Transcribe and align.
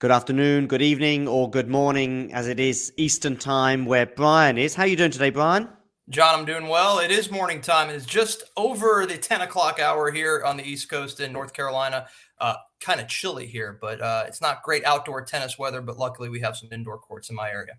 Good 0.00 0.12
afternoon, 0.12 0.68
good 0.68 0.80
evening, 0.80 1.26
or 1.26 1.50
good 1.50 1.68
morning, 1.68 2.32
as 2.32 2.46
it 2.46 2.60
is 2.60 2.92
Eastern 2.96 3.36
time 3.36 3.84
where 3.84 4.06
Brian 4.06 4.56
is. 4.56 4.76
How 4.76 4.84
are 4.84 4.86
you 4.86 4.94
doing 4.94 5.10
today, 5.10 5.30
Brian? 5.30 5.68
John, 6.08 6.38
I'm 6.38 6.44
doing 6.44 6.68
well. 6.68 7.00
It 7.00 7.10
is 7.10 7.32
morning 7.32 7.60
time. 7.60 7.90
It's 7.90 8.06
just 8.06 8.44
over 8.56 9.06
the 9.06 9.18
10 9.18 9.40
o'clock 9.40 9.80
hour 9.80 10.12
here 10.12 10.44
on 10.46 10.56
the 10.56 10.62
East 10.62 10.88
Coast 10.88 11.18
in 11.18 11.32
North 11.32 11.52
Carolina. 11.52 12.06
Uh, 12.40 12.54
kind 12.78 13.00
of 13.00 13.08
chilly 13.08 13.44
here, 13.44 13.76
but 13.80 14.00
uh, 14.00 14.22
it's 14.28 14.40
not 14.40 14.62
great 14.62 14.84
outdoor 14.84 15.24
tennis 15.24 15.58
weather. 15.58 15.82
But 15.82 15.98
luckily, 15.98 16.28
we 16.28 16.38
have 16.38 16.56
some 16.56 16.68
indoor 16.70 16.98
courts 16.98 17.28
in 17.28 17.34
my 17.34 17.50
area. 17.50 17.74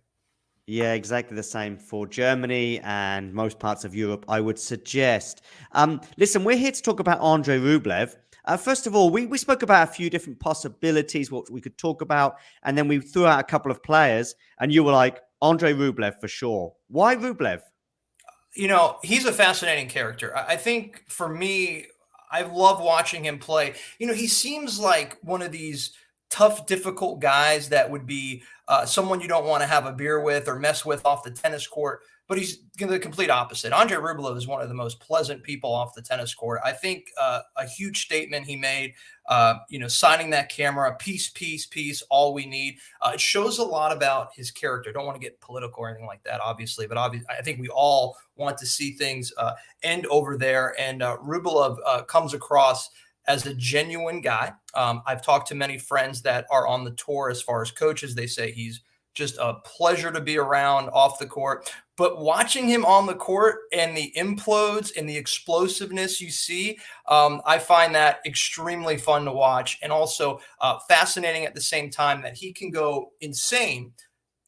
Yeah, 0.67 0.95
exactly 0.95 1.37
the 1.37 1.41
same 1.41 1.77
for 1.77 2.05
Germany 2.05 2.81
and 2.81 3.33
most 3.33 3.59
parts 3.59 3.85
of 3.85 3.95
Europe, 3.95 4.25
I 4.27 4.41
would 4.41 4.59
suggest. 4.59 5.41
Um, 5.71 6.01
listen, 6.17 6.43
we're 6.43 6.57
here 6.57 6.73
to 6.73 6.81
talk 6.81 6.99
about 6.99 7.21
Andrey 7.21 7.59
Rublev. 7.59 8.17
Uh, 8.49 8.57
first 8.57 8.87
of 8.87 8.95
all, 8.95 9.11
we, 9.11 9.27
we 9.27 9.37
spoke 9.37 9.61
about 9.61 9.87
a 9.87 9.91
few 9.91 10.09
different 10.09 10.39
possibilities, 10.39 11.31
what 11.31 11.51
we 11.51 11.61
could 11.61 11.77
talk 11.77 12.01
about, 12.01 12.37
and 12.63 12.75
then 12.75 12.87
we 12.87 12.99
threw 12.99 13.27
out 13.27 13.39
a 13.39 13.43
couple 13.43 13.71
of 13.71 13.83
players, 13.83 14.33
and 14.59 14.73
you 14.73 14.83
were 14.83 14.91
like, 14.91 15.19
Andrey 15.43 15.71
Rublev 15.71 16.19
for 16.19 16.27
sure. 16.27 16.73
Why 16.87 17.15
Rublev? 17.15 17.61
You 18.55 18.67
know, 18.67 18.97
he's 19.03 19.25
a 19.25 19.31
fascinating 19.31 19.87
character. 19.87 20.35
I 20.35 20.55
think 20.55 21.03
for 21.07 21.29
me, 21.29 21.85
I 22.31 22.41
love 22.41 22.81
watching 22.81 23.23
him 23.23 23.37
play. 23.37 23.75
You 23.99 24.07
know, 24.07 24.15
he 24.15 24.25
seems 24.25 24.79
like 24.79 25.19
one 25.21 25.43
of 25.43 25.51
these 25.51 25.91
tough, 26.31 26.65
difficult 26.65 27.21
guys 27.21 27.69
that 27.69 27.91
would 27.91 28.07
be 28.07 28.41
uh, 28.67 28.83
someone 28.83 29.21
you 29.21 29.27
don't 29.27 29.45
want 29.45 29.61
to 29.61 29.67
have 29.67 29.85
a 29.85 29.93
beer 29.93 30.19
with 30.23 30.47
or 30.47 30.57
mess 30.57 30.83
with 30.83 31.05
off 31.05 31.21
the 31.21 31.29
tennis 31.29 31.67
court. 31.67 32.01
But 32.29 32.37
he's 32.37 32.59
the 32.77 32.99
complete 32.99 33.31
opposite. 33.31 33.73
Andrey 33.73 33.97
Rublev 33.97 34.37
is 34.37 34.47
one 34.47 34.61
of 34.61 34.69
the 34.69 34.75
most 34.75 34.99
pleasant 34.99 35.41
people 35.41 35.73
off 35.73 35.95
the 35.95 36.01
tennis 36.01 36.33
court. 36.35 36.61
I 36.63 36.71
think 36.71 37.07
uh, 37.19 37.41
a 37.57 37.65
huge 37.65 38.05
statement 38.05 38.45
he 38.45 38.55
made, 38.55 38.93
uh, 39.27 39.55
you 39.67 39.79
know, 39.79 39.87
signing 39.87 40.29
that 40.29 40.49
camera, 40.49 40.95
peace, 40.99 41.29
peace, 41.29 41.65
peace, 41.65 42.03
all 42.11 42.35
we 42.35 42.45
need. 42.45 42.77
Uh, 43.01 43.13
it 43.15 43.19
shows 43.19 43.57
a 43.57 43.63
lot 43.63 43.91
about 43.91 44.29
his 44.35 44.51
character. 44.51 44.91
Don't 44.91 45.07
want 45.07 45.19
to 45.19 45.27
get 45.27 45.41
political 45.41 45.81
or 45.81 45.89
anything 45.89 46.05
like 46.05 46.23
that, 46.23 46.39
obviously, 46.39 46.85
but 46.85 46.97
obviously, 46.97 47.27
I 47.29 47.41
think 47.41 47.59
we 47.59 47.69
all 47.69 48.15
want 48.35 48.59
to 48.59 48.65
see 48.67 48.91
things 48.91 49.33
uh, 49.37 49.53
end 49.81 50.05
over 50.05 50.37
there. 50.37 50.79
And 50.79 51.01
uh, 51.01 51.17
Rublev 51.17 51.77
uh, 51.83 52.03
comes 52.03 52.35
across 52.35 52.91
as 53.27 53.47
a 53.47 53.55
genuine 53.55 54.21
guy. 54.21 54.53
Um, 54.75 55.01
I've 55.07 55.23
talked 55.23 55.47
to 55.47 55.55
many 55.55 55.79
friends 55.79 56.21
that 56.21 56.45
are 56.51 56.67
on 56.67 56.83
the 56.83 56.91
tour 56.91 57.31
as 57.31 57.41
far 57.41 57.63
as 57.63 57.71
coaches. 57.71 58.13
They 58.13 58.27
say 58.27 58.51
he's 58.51 58.81
just 59.13 59.37
a 59.37 59.55
pleasure 59.65 60.11
to 60.11 60.21
be 60.21 60.37
around 60.37 60.89
off 60.89 61.19
the 61.19 61.25
court. 61.25 61.71
But 61.97 62.21
watching 62.21 62.67
him 62.67 62.85
on 62.85 63.07
the 63.07 63.15
court 63.15 63.57
and 63.73 63.95
the 63.95 64.13
implodes 64.15 64.91
and 64.95 65.07
the 65.07 65.17
explosiveness 65.17 66.21
you 66.21 66.31
see, 66.31 66.77
um, 67.07 67.41
I 67.45 67.59
find 67.59 67.93
that 67.95 68.19
extremely 68.25 68.97
fun 68.97 69.25
to 69.25 69.33
watch 69.33 69.77
and 69.81 69.91
also 69.91 70.39
uh, 70.61 70.79
fascinating 70.87 71.43
at 71.43 71.53
the 71.53 71.61
same 71.61 71.89
time 71.89 72.21
that 72.21 72.37
he 72.37 72.53
can 72.53 72.71
go 72.71 73.11
insane 73.19 73.91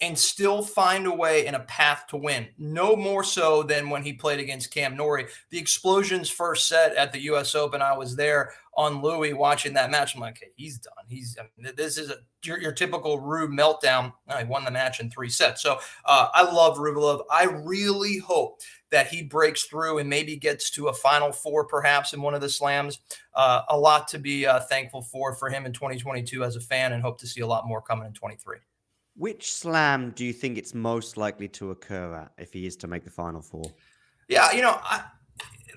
and 0.02 0.18
still 0.18 0.64
find 0.64 1.06
a 1.06 1.14
way 1.14 1.46
and 1.46 1.56
a 1.56 1.62
path 1.62 2.06
to 2.08 2.18
win. 2.18 2.48
No 2.58 2.96
more 2.96 3.24
so 3.24 3.64
than 3.64 3.90
when 3.90 4.04
he 4.04 4.14
played 4.14 4.40
against 4.40 4.74
Cam 4.74 4.98
Norrie. 4.98 5.28
The 5.52 5.60
explosions 5.60 6.30
first 6.30 6.68
set 6.68 6.96
at 6.96 7.12
the 7.12 7.22
U.S. 7.24 7.54
Open, 7.54 7.82
I 7.82 7.96
was 7.96 8.16
there 8.16 8.52
on 8.76 9.02
Louis 9.02 9.34
watching 9.34 9.74
that 9.74 9.92
match. 9.92 10.16
I'm 10.16 10.22
like, 10.22 10.38
okay, 10.38 10.52
he's 10.56 10.80
done. 10.80 10.94
He's 11.08 11.38
I 11.40 11.44
mean, 11.58 11.74
this 11.76 11.98
is 11.98 12.10
a 12.10 12.18
your, 12.44 12.60
your 12.60 12.72
typical 12.72 13.20
Rube 13.20 13.52
meltdown. 13.52 14.14
I 14.28 14.44
won 14.44 14.66
the 14.66 14.72
match 14.72 15.00
in 15.00 15.10
three 15.10 15.30
sets. 15.30 15.62
So 15.62 15.80
uh, 16.06 16.30
I 16.34 16.44
love 16.44 16.78
Rublev. 16.78 17.24
I 17.30 17.44
really 17.44 18.18
hope 18.18 18.62
that 18.90 19.08
he 19.08 19.24
breaks 19.24 19.64
through 19.64 20.00
and 20.00 20.10
maybe 20.10 20.36
gets 20.36 20.70
to 20.72 20.88
a 20.88 20.94
final 20.94 21.32
four, 21.32 21.66
perhaps 21.66 22.14
in 22.14 22.22
one 22.22 22.34
of 22.34 22.42
the 22.42 22.50
slams. 22.50 23.00
Uh, 23.36 23.62
a 23.70 23.78
lot 23.78 24.08
to 24.10 24.20
be 24.20 24.46
uh, 24.46 24.60
thankful 24.62 25.02
for 25.02 25.36
for 25.36 25.50
him 25.50 25.66
in 25.66 25.74
2022 25.74 26.44
as 26.44 26.56
a 26.56 26.62
fan, 26.62 26.94
and 26.94 27.02
hope 27.02 27.20
to 27.20 27.28
see 27.28 27.42
a 27.42 27.48
lot 27.48 27.68
more 27.68 27.82
coming 27.82 28.08
in 28.08 28.14
23. 28.14 28.58
Which 29.18 29.54
slam 29.54 30.12
do 30.16 30.26
you 30.26 30.34
think 30.34 30.58
it's 30.58 30.74
most 30.74 31.18
likely 31.18 31.48
to 31.50 31.72
occur 31.72 32.16
at 32.16 32.32
if 32.38 32.54
he 32.54 32.66
is 32.66 32.76
to 32.78 32.88
make 32.88 33.04
the 33.04 33.12
final 33.12 33.42
four? 33.42 33.66
Yeah, 34.30 34.52
you 34.54 34.62
know, 34.62 34.80
I, 34.82 35.04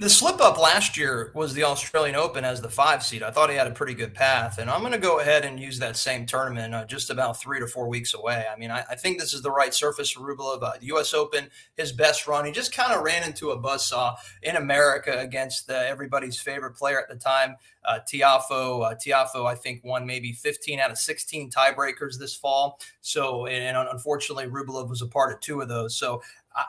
the 0.01 0.09
slip 0.09 0.41
up 0.41 0.59
last 0.59 0.97
year 0.97 1.31
was 1.35 1.55
the 1.55 1.65
Australian 1.65 2.17
Open 2.17 2.45
as 2.45 2.61
the 2.61 2.69
five 2.69 3.03
seed. 3.03 3.23
I 3.23 3.31
thought 3.31 3.51
he 3.51 3.57
had 3.57 3.67
a 3.67 3.73
pretty 3.73 3.95
good 3.95 4.13
path, 4.13 4.59
and 4.59 4.69
I'm 4.69 4.81
going 4.81 4.93
to 4.93 4.99
go 4.99 5.21
ahead 5.21 5.45
and 5.45 5.59
use 5.61 5.79
that 5.79 5.97
same 5.97 6.27
tournament 6.27 6.75
uh, 6.75 6.85
just 6.85 7.11
about 7.11 7.41
three 7.41 7.61
to 7.61 7.67
four 7.67 7.89
weeks 7.89 8.15
away. 8.15 8.45
I 8.53 8.59
mean, 8.59 8.71
I, 8.71 8.85
I 8.91 8.97
think 8.97 9.21
this 9.21 9.33
is 9.33 9.43
the 9.43 9.51
right 9.51 9.73
surface 9.73 10.11
for 10.11 10.21
Rublev. 10.21 10.63
Uh, 10.63 10.73
the 10.81 10.87
U.S. 10.87 11.15
Open, 11.15 11.49
his 11.77 11.93
best 11.93 12.27
run, 12.27 12.45
he 12.45 12.53
just 12.53 12.75
kind 12.75 12.93
of 12.93 13.03
ran 13.03 13.23
into 13.25 13.51
a 13.51 13.61
buzzsaw 13.61 14.17
in 14.43 14.57
America 14.57 15.17
against 15.19 15.71
everybody's 15.71 16.39
favorite 16.39 16.75
player 16.75 17.01
at 17.01 17.09
the 17.09 17.17
time, 17.17 17.57
uh, 17.85 18.01
Tiafoe. 18.11 18.85
Uh, 18.85 18.95
Tiafoe, 18.95 19.47
I 19.47 19.55
think, 19.55 19.85
won 19.85 20.07
maybe 20.07 20.33
15 20.33 20.81
out 20.81 20.91
of 20.91 20.99
16 20.99 21.51
tiebreakers 21.51 22.19
this 22.19 22.35
fall. 22.35 22.81
So, 23.01 23.47
and, 23.47 23.77
and 23.77 23.89
unfortunately, 23.91 24.47
Rublev 24.47 24.89
was 24.89 25.03
a 25.03 25.07
part 25.07 25.33
of 25.33 25.41
two 25.41 25.61
of 25.61 25.69
those. 25.69 25.97
So, 25.97 26.21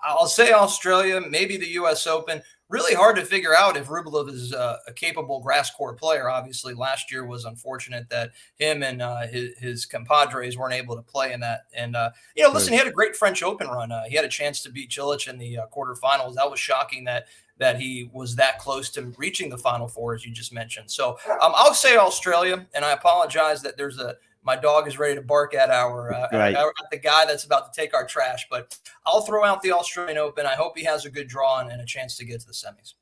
I'll 0.03 0.27
say 0.27 0.51
Australia, 0.51 1.21
maybe 1.21 1.57
the 1.57 1.67
U.S. 1.67 2.07
Open 2.07 2.41
really 2.69 2.95
hard 2.95 3.15
to 3.15 3.25
figure 3.25 3.55
out 3.55 3.77
if 3.77 3.87
Rublev 3.87 4.29
is 4.29 4.53
uh, 4.53 4.77
a 4.87 4.93
capable 4.93 5.39
grass 5.39 5.69
court 5.69 5.99
player. 5.99 6.29
Obviously, 6.29 6.73
last 6.73 7.11
year 7.11 7.25
was 7.25 7.45
unfortunate 7.45 8.09
that 8.09 8.31
him 8.55 8.83
and 8.83 9.01
uh, 9.01 9.27
his, 9.27 9.57
his, 9.57 9.85
compadres 9.85 10.57
weren't 10.57 10.73
able 10.73 10.95
to 10.95 11.01
play 11.01 11.33
in 11.33 11.39
that. 11.41 11.65
And 11.75 11.95
uh, 11.95 12.11
you 12.35 12.43
know, 12.43 12.51
listen, 12.51 12.73
he 12.73 12.79
had 12.79 12.87
a 12.87 12.91
great 12.91 13.15
French 13.15 13.43
Open 13.43 13.67
run. 13.67 13.91
Uh, 13.91 14.03
he 14.05 14.15
had 14.15 14.25
a 14.25 14.29
chance 14.29 14.63
to 14.63 14.71
beat 14.71 14.89
Cilic 14.89 15.27
in 15.27 15.37
the 15.37 15.59
uh, 15.59 15.65
quarterfinals. 15.67 16.35
That 16.35 16.49
was 16.49 16.59
shocking 16.59 17.03
that 17.05 17.27
that 17.57 17.79
he 17.79 18.09
was 18.11 18.35
that 18.35 18.59
close 18.59 18.89
to 18.89 19.13
reaching 19.17 19.49
the 19.49 19.57
final 19.57 19.87
four, 19.87 20.13
as 20.13 20.25
you 20.25 20.33
just 20.33 20.51
mentioned. 20.51 20.91
So 20.91 21.17
um, 21.29 21.53
I'll 21.55 21.73
say 21.73 21.95
Australia, 21.95 22.65
and 22.73 22.83
I 22.83 22.91
apologize 22.91 23.61
that 23.61 23.77
there's 23.77 23.99
a 23.99 24.17
my 24.45 24.55
dog 24.55 24.87
is 24.87 24.97
ready 24.97 25.15
to 25.15 25.21
bark 25.21 25.55
at 25.55 25.69
our, 25.69 26.13
uh, 26.13 26.27
right. 26.31 26.55
at, 26.55 26.65
at 26.65 26.91
the 26.91 26.99
guy 26.99 27.25
that's 27.25 27.43
about 27.43 27.73
to 27.73 27.81
take 27.81 27.93
our 27.93 28.05
trash. 28.05 28.45
But 28.49 28.77
I'll 29.05 29.21
throw 29.21 29.43
out 29.43 29.61
the 29.61 29.71
Australian 29.71 30.17
Open. 30.17 30.45
I 30.45 30.53
hope 30.53 30.77
he 30.77 30.83
has 30.85 31.05
a 31.05 31.09
good 31.09 31.27
draw 31.27 31.59
and, 31.59 31.71
and 31.71 31.81
a 31.81 31.85
chance 31.85 32.15
to 32.17 32.25
get 32.25 32.41
to 32.41 32.47
the 32.47 32.53
semis. 32.53 32.93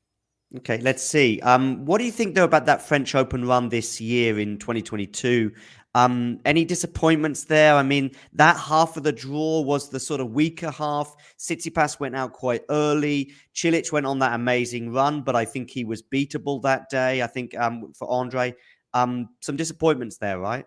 Okay, 0.56 0.78
let's 0.78 1.02
see. 1.02 1.40
Um, 1.40 1.84
what 1.84 1.98
do 1.98 2.04
you 2.04 2.12
think 2.12 2.34
though 2.34 2.44
about 2.44 2.66
that 2.66 2.80
French 2.80 3.14
Open 3.14 3.46
run 3.46 3.68
this 3.68 4.00
year 4.00 4.38
in 4.38 4.56
2022? 4.58 5.52
Um, 5.96 6.40
any 6.44 6.64
disappointments 6.64 7.44
there? 7.44 7.74
I 7.74 7.82
mean, 7.82 8.10
that 8.32 8.56
half 8.56 8.96
of 8.96 9.02
the 9.02 9.12
draw 9.12 9.60
was 9.60 9.90
the 9.90 10.00
sort 10.00 10.20
of 10.20 10.32
weaker 10.32 10.70
half. 10.70 11.14
Tsitsipas 11.38 12.00
went 12.00 12.16
out 12.16 12.32
quite 12.32 12.62
early. 12.68 13.32
Cilic 13.54 13.92
went 13.92 14.06
on 14.06 14.18
that 14.20 14.34
amazing 14.34 14.92
run, 14.92 15.22
but 15.22 15.36
I 15.36 15.44
think 15.44 15.70
he 15.70 15.84
was 15.84 16.02
beatable 16.02 16.62
that 16.62 16.88
day. 16.88 17.22
I 17.22 17.26
think 17.26 17.56
um, 17.56 17.92
for 17.96 18.12
Andrey, 18.12 18.54
um, 18.92 19.28
some 19.40 19.56
disappointments 19.56 20.18
there, 20.18 20.38
right? 20.38 20.66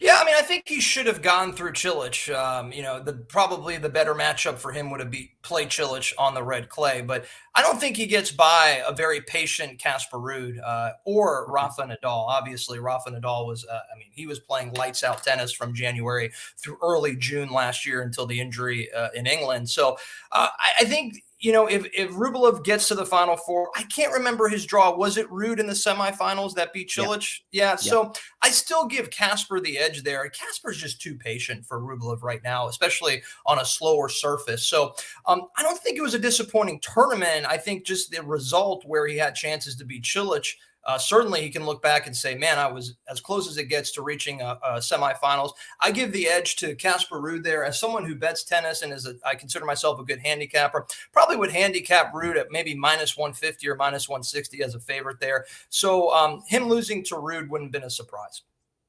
Yeah, 0.00 0.18
I 0.20 0.24
mean, 0.24 0.36
I 0.38 0.42
think 0.42 0.68
he 0.68 0.80
should 0.80 1.06
have 1.06 1.22
gone 1.22 1.52
through 1.52 1.72
Cilic. 1.72 2.32
Um, 2.32 2.72
you 2.72 2.82
know, 2.82 3.02
the 3.02 3.14
probably 3.14 3.78
the 3.78 3.88
better 3.88 4.14
matchup 4.14 4.56
for 4.58 4.70
him 4.70 4.90
would 4.90 5.00
have 5.00 5.10
been 5.10 5.28
play 5.42 5.66
Cilic 5.66 6.12
on 6.18 6.34
the 6.34 6.42
red 6.42 6.68
clay, 6.68 7.00
but 7.00 7.24
I 7.54 7.62
don't 7.62 7.80
think 7.80 7.96
he 7.96 8.06
gets 8.06 8.30
by 8.30 8.80
a 8.86 8.92
very 8.92 9.20
patient 9.20 9.80
Casper 9.80 10.18
Ruud 10.18 10.58
uh, 10.64 10.90
or 11.04 11.50
Rafa 11.50 11.82
Nadal. 11.82 12.28
Obviously, 12.28 12.78
Rafa 12.78 13.10
Nadal 13.10 13.46
was, 13.48 13.66
uh, 13.66 13.80
I 13.92 13.98
mean, 13.98 14.08
he 14.12 14.26
was 14.28 14.38
playing 14.38 14.74
lights 14.74 15.02
out 15.02 15.24
tennis 15.24 15.52
from 15.52 15.74
January 15.74 16.30
through 16.56 16.78
early 16.80 17.16
June 17.16 17.50
last 17.50 17.84
year 17.84 18.02
until 18.02 18.26
the 18.26 18.40
injury 18.40 18.92
uh, 18.92 19.08
in 19.16 19.26
England. 19.26 19.68
So 19.68 19.96
uh, 20.30 20.48
I, 20.58 20.82
I 20.82 20.84
think 20.84 21.24
you 21.40 21.52
know, 21.52 21.66
if 21.66 21.86
if 21.94 22.10
Rublev 22.10 22.64
gets 22.64 22.88
to 22.88 22.94
the 22.96 23.06
final 23.06 23.36
four, 23.36 23.70
I 23.76 23.84
can't 23.84 24.12
remember 24.12 24.48
his 24.48 24.66
draw. 24.66 24.94
Was 24.94 25.16
it 25.16 25.30
Ruud 25.30 25.60
in 25.60 25.66
the 25.66 25.72
semifinals 25.72 26.54
that 26.54 26.72
beat 26.72 26.90
Cilic? 26.90 27.40
Yeah. 27.52 27.70
yeah. 27.70 27.76
So 27.76 28.12
I 28.42 28.50
still 28.50 28.86
give 28.86 29.10
Casper 29.10 29.60
the 29.60 29.78
edge 29.78 30.02
there. 30.02 30.28
Casper's 30.30 30.78
just 30.78 31.00
too 31.00 31.14
patient 31.16 31.64
for 31.64 31.80
Rublev 31.80 32.22
right 32.22 32.42
now, 32.42 32.66
especially 32.66 33.22
on 33.46 33.60
a 33.60 33.64
slower 33.64 34.08
surface. 34.08 34.66
So 34.66 34.94
um, 35.26 35.42
I 35.56 35.62
don't 35.62 35.78
think 35.78 35.96
it 35.96 36.02
was 36.02 36.14
a 36.14 36.18
disappointing 36.18 36.80
tournament. 36.80 37.46
I 37.46 37.56
think 37.56 37.86
just 37.86 38.10
the 38.10 38.22
result 38.22 38.84
where 38.84 39.06
he 39.06 39.16
had 39.16 39.36
chances 39.36 39.76
to 39.76 39.84
beat 39.84 40.02
Cilic 40.02 40.54
uh, 40.86 40.98
certainly 40.98 41.42
he 41.42 41.50
can 41.50 41.66
look 41.66 41.82
back 41.82 42.06
and 42.06 42.16
say, 42.16 42.34
man, 42.34 42.58
I 42.58 42.66
was 42.66 42.94
as 43.10 43.20
close 43.20 43.48
as 43.48 43.58
it 43.58 43.64
gets 43.64 43.92
to 43.92 44.02
reaching 44.02 44.40
a, 44.40 44.58
a 44.64 44.72
semifinals. 44.78 45.52
I 45.80 45.90
give 45.90 46.12
the 46.12 46.28
edge 46.28 46.56
to 46.56 46.74
Casper 46.74 47.20
Ruud 47.20 47.42
there 47.42 47.64
as 47.64 47.78
someone 47.78 48.04
who 48.04 48.14
bets 48.14 48.44
tennis 48.44 48.82
and 48.82 48.92
is 48.92 49.06
a, 49.06 49.14
I 49.24 49.34
consider 49.34 49.64
myself 49.64 50.00
a 50.00 50.04
good 50.04 50.20
handicapper. 50.20 50.86
Probably 51.12 51.36
would 51.36 51.52
handicap 51.52 52.12
Ruud 52.14 52.36
at 52.36 52.50
maybe 52.50 52.74
minus 52.74 53.16
150 53.16 53.68
or 53.68 53.76
minus 53.76 54.08
160 54.08 54.62
as 54.62 54.74
a 54.74 54.80
favorite 54.80 55.20
there. 55.20 55.44
So 55.68 56.12
um, 56.12 56.42
him 56.46 56.68
losing 56.68 57.04
to 57.04 57.16
Ruud 57.16 57.48
wouldn't 57.48 57.68
have 57.68 57.72
been 57.72 57.86
a 57.86 57.90
surprise. 57.90 58.42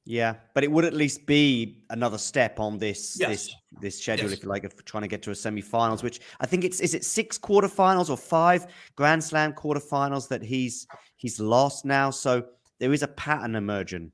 Yeah, 0.06 0.34
but 0.54 0.64
it 0.64 0.72
would 0.72 0.84
at 0.84 0.94
least 0.94 1.26
be 1.26 1.84
another 1.90 2.18
step 2.18 2.58
on 2.58 2.78
this 2.78 3.18
yes. 3.20 3.28
this 3.28 3.54
this 3.80 4.02
schedule, 4.02 4.30
yes. 4.30 4.38
if 4.38 4.42
you 4.42 4.48
like, 4.48 4.64
of 4.64 4.84
trying 4.84 5.02
to 5.02 5.08
get 5.08 5.22
to 5.22 5.30
a 5.30 5.34
semi-finals. 5.34 6.02
Which 6.02 6.20
I 6.40 6.46
think 6.46 6.64
it's 6.64 6.80
is 6.80 6.94
it 6.94 7.04
six 7.04 7.38
quarterfinals 7.38 8.08
or 8.08 8.16
five 8.16 8.66
Grand 8.96 9.22
Slam 9.22 9.52
quarterfinals 9.52 10.26
that 10.28 10.42
he's 10.42 10.86
he's 11.20 11.38
lost 11.38 11.84
now. 11.84 12.10
So 12.10 12.44
there 12.78 12.92
is 12.92 13.02
a 13.02 13.08
pattern 13.08 13.54
emerging. 13.54 14.12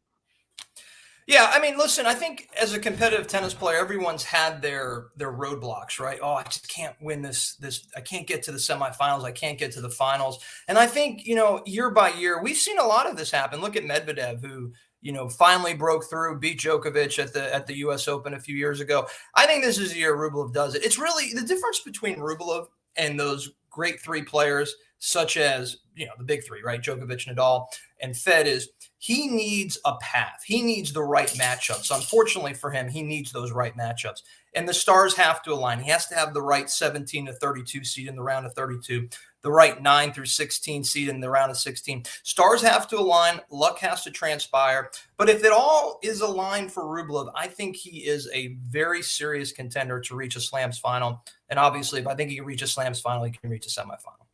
Yeah, 1.29 1.51
I 1.53 1.59
mean, 1.59 1.77
listen, 1.77 2.07
I 2.07 2.15
think 2.15 2.49
as 2.61 2.73
a 2.73 2.79
competitive 2.79 3.27
tennis 3.27 3.53
player, 3.53 3.79
everyone's 3.79 4.23
had 4.23 4.63
their 4.63 5.07
their 5.17 5.33
roadblocks, 5.33 5.99
right? 5.99 6.21
Oh, 6.23 6.35
I 6.35 6.45
just 6.45 6.69
can't 6.69 6.95
win 7.01 7.21
this 7.21 7.57
this 7.57 7.85
I 7.97 8.01
can't 8.01 8.29
get 8.29 8.45
to 8.45 8.53
the 8.53 8.59
semifinals, 8.59 9.25
I 9.25 9.33
can't 9.33 9.59
get 9.59 9.73
to 9.73 9.81
the 9.81 9.91
finals. 9.91 10.39
And 10.69 10.79
I 10.79 10.87
think, 10.87 11.27
you 11.27 11.35
know, 11.35 11.63
year 11.67 11.91
by 11.91 12.11
year, 12.11 12.41
we've 12.41 12.57
seen 12.57 12.79
a 12.79 12.87
lot 12.87 13.11
of 13.11 13.17
this 13.17 13.33
happen. 13.33 13.61
Look 13.61 13.75
at 13.75 13.83
Medvedev 13.83 14.41
who 14.41 14.73
you 15.07 15.13
know, 15.13 15.29
finally 15.29 15.73
broke 15.73 16.11
through, 16.11 16.41
beat 16.41 16.59
Djokovic 16.59 17.23
at 17.23 17.33
the 17.33 17.55
at 17.55 17.67
the 17.69 17.77
U.S. 17.79 18.09
Open 18.09 18.35
a 18.35 18.41
few 18.41 18.57
years 18.57 18.81
ago. 18.81 19.07
I 19.37 19.47
think 19.47 19.63
this 19.63 19.79
is 19.79 19.93
the 19.93 19.99
year 19.99 20.17
Rublev 20.17 20.53
does 20.53 20.75
it. 20.75 20.85
It's 20.85 20.99
really 20.99 21.33
the 21.33 21.47
difference 21.47 21.79
between 21.81 22.17
Rublev 22.17 22.67
and 22.97 23.19
those 23.19 23.53
great 23.71 24.01
three 24.01 24.23
players, 24.23 24.75
such 24.99 25.37
as 25.37 25.79
you 25.95 26.07
know 26.07 26.13
the 26.19 26.25
big 26.25 26.45
three, 26.45 26.63
right? 26.63 26.81
Djokovic, 26.81 27.27
Nadal, 27.27 27.67
and 28.01 28.17
Fed 28.17 28.47
is 28.47 28.71
he 28.99 29.29
needs 29.29 29.79
a 29.85 29.97
path. 30.01 30.43
He 30.45 30.63
needs 30.63 30.93
the 30.93 31.03
right 31.03 31.29
matchups. 31.29 31.95
Unfortunately 31.95 32.55
for 32.55 32.71
him, 32.71 32.89
he 32.89 33.03
needs 33.03 33.33
those 33.33 33.53
right 33.53 33.77
matchups. 33.77 34.23
And 34.55 34.69
the 34.69 34.75
stars 34.75 35.15
have 35.17 35.43
to 35.43 35.53
align. 35.53 35.81
He 35.81 35.91
has 35.91 36.07
to 36.09 36.15
have 36.15 36.33
the 36.33 36.43
right 36.43 36.69
17 36.69 37.27
to 37.27 37.33
32 37.35 37.85
seed 37.85 38.09
in 38.09 38.17
the 38.17 38.23
round 38.23 38.47
of 38.47 38.55
32 38.55 39.09
the 39.47 39.53
right 39.53 39.81
9 39.81 40.13
through 40.13 40.27
16 40.27 40.83
seed 40.83 41.09
in 41.09 41.21
the 41.21 41.31
round 41.31 41.53
of 41.53 41.57
16. 41.57 42.03
Stars 42.25 42.63
have 42.63 42.89
to 42.89 42.99
align, 42.99 43.41
luck 43.49 43.79
has 43.79 44.03
to 44.03 44.11
transpire. 44.11 44.91
But 45.17 45.29
if 45.29 45.45
it 45.45 45.53
all 45.53 46.01
is 46.03 46.21
aligned 46.21 46.73
for 46.73 46.83
Rublev, 46.83 47.31
I 47.33 47.47
think 47.47 47.77
he 47.77 48.07
is 48.07 48.29
a 48.35 48.57
very 48.69 49.03
serious 49.03 49.53
contender 49.53 50.01
to 50.01 50.17
reach 50.17 50.35
a 50.35 50.41
Slams 50.41 50.81
final. 50.81 51.23
And 51.49 51.61
obviously, 51.61 52.01
if 52.01 52.09
I 52.09 52.17
think 52.17 52.31
he 52.31 52.37
can 52.39 52.45
reach 52.45 52.63
a 52.63 52.67
Slams 52.67 53.01
final, 53.01 53.23
he 53.23 53.31
can 53.31 53.49
reach 53.49 53.67
a 53.67 53.69
semifinal. 53.69 54.26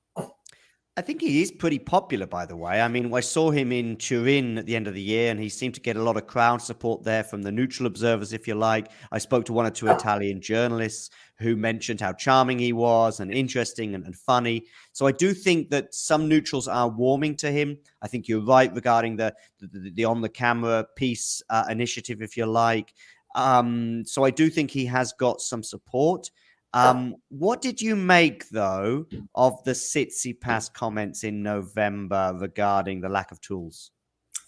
I 0.94 1.00
think 1.00 1.22
he 1.22 1.40
is 1.40 1.50
pretty 1.50 1.78
popular, 1.78 2.26
by 2.26 2.44
the 2.44 2.54
way. 2.54 2.82
I 2.82 2.86
mean, 2.86 3.14
I 3.14 3.20
saw 3.20 3.50
him 3.50 3.72
in 3.72 3.96
Turin 3.96 4.58
at 4.58 4.66
the 4.66 4.76
end 4.76 4.86
of 4.86 4.92
the 4.92 5.00
year, 5.00 5.30
and 5.30 5.40
he 5.40 5.48
seemed 5.48 5.72
to 5.76 5.80
get 5.80 5.96
a 5.96 6.02
lot 6.02 6.18
of 6.18 6.26
crowd 6.26 6.60
support 6.60 7.02
there 7.02 7.24
from 7.24 7.40
the 7.40 7.50
neutral 7.50 7.86
observers, 7.86 8.34
if 8.34 8.46
you 8.46 8.54
like. 8.54 8.90
I 9.10 9.16
spoke 9.16 9.46
to 9.46 9.54
one 9.54 9.64
or 9.64 9.70
two 9.70 9.88
Italian 9.88 10.42
journalists 10.42 11.08
who 11.38 11.56
mentioned 11.56 12.02
how 12.02 12.12
charming 12.12 12.58
he 12.58 12.74
was 12.74 13.20
and 13.20 13.32
interesting 13.32 13.94
and, 13.94 14.04
and 14.04 14.14
funny. 14.14 14.66
So 14.92 15.06
I 15.06 15.12
do 15.12 15.32
think 15.32 15.70
that 15.70 15.94
some 15.94 16.28
neutrals 16.28 16.68
are 16.68 16.90
warming 16.90 17.36
to 17.36 17.50
him. 17.50 17.78
I 18.02 18.08
think 18.08 18.28
you're 18.28 18.44
right 18.44 18.72
regarding 18.74 19.16
the 19.16 19.34
the, 19.60 19.92
the 19.94 20.04
on 20.04 20.20
the 20.20 20.28
camera 20.28 20.86
piece 20.96 21.42
uh, 21.48 21.64
initiative, 21.70 22.20
if 22.20 22.36
you 22.36 22.44
like. 22.44 22.92
Um, 23.34 24.04
so 24.04 24.24
I 24.24 24.30
do 24.30 24.50
think 24.50 24.70
he 24.70 24.84
has 24.86 25.14
got 25.14 25.40
some 25.40 25.62
support. 25.62 26.30
Um, 26.74 27.16
what 27.28 27.60
did 27.60 27.80
you 27.80 27.96
make 27.96 28.48
though 28.48 29.06
of 29.34 29.62
the 29.64 29.72
Tsitsipas 29.72 30.72
comments 30.72 31.24
in 31.24 31.42
November 31.42 32.34
regarding 32.38 33.00
the 33.00 33.08
lack 33.08 33.30
of 33.30 33.40
tools? 33.40 33.90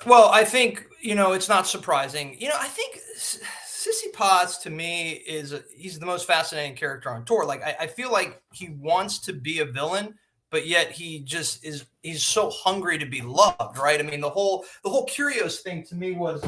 Well, 0.06 0.28
I 0.28 0.44
think 0.44 0.86
you 1.00 1.14
know 1.14 1.32
it's 1.32 1.48
not 1.48 1.66
surprising. 1.66 2.36
You 2.38 2.48
know, 2.48 2.56
I 2.58 2.68
think 2.68 2.98
Tsitsipas 3.18 4.60
to 4.62 4.70
me 4.70 5.12
is 5.12 5.52
a, 5.52 5.62
he's 5.74 5.98
the 5.98 6.06
most 6.06 6.26
fascinating 6.26 6.76
character 6.76 7.10
on 7.10 7.24
tour. 7.24 7.44
Like 7.44 7.62
I, 7.62 7.76
I 7.80 7.86
feel 7.86 8.10
like 8.10 8.42
he 8.52 8.70
wants 8.70 9.18
to 9.20 9.32
be 9.32 9.60
a 9.60 9.66
villain, 9.66 10.14
but 10.54 10.66
yet 10.66 10.92
he 10.92 11.18
just 11.18 11.64
is 11.64 11.84
he's 12.02 12.22
so 12.22 12.48
hungry 12.48 12.96
to 12.96 13.06
be 13.06 13.20
loved 13.20 13.76
right 13.76 13.98
i 13.98 14.04
mean 14.04 14.20
the 14.20 14.30
whole 14.30 14.64
the 14.84 14.88
whole 14.88 15.04
Kyrgios 15.04 15.58
thing 15.58 15.82
to 15.86 15.96
me 15.96 16.12
was 16.12 16.44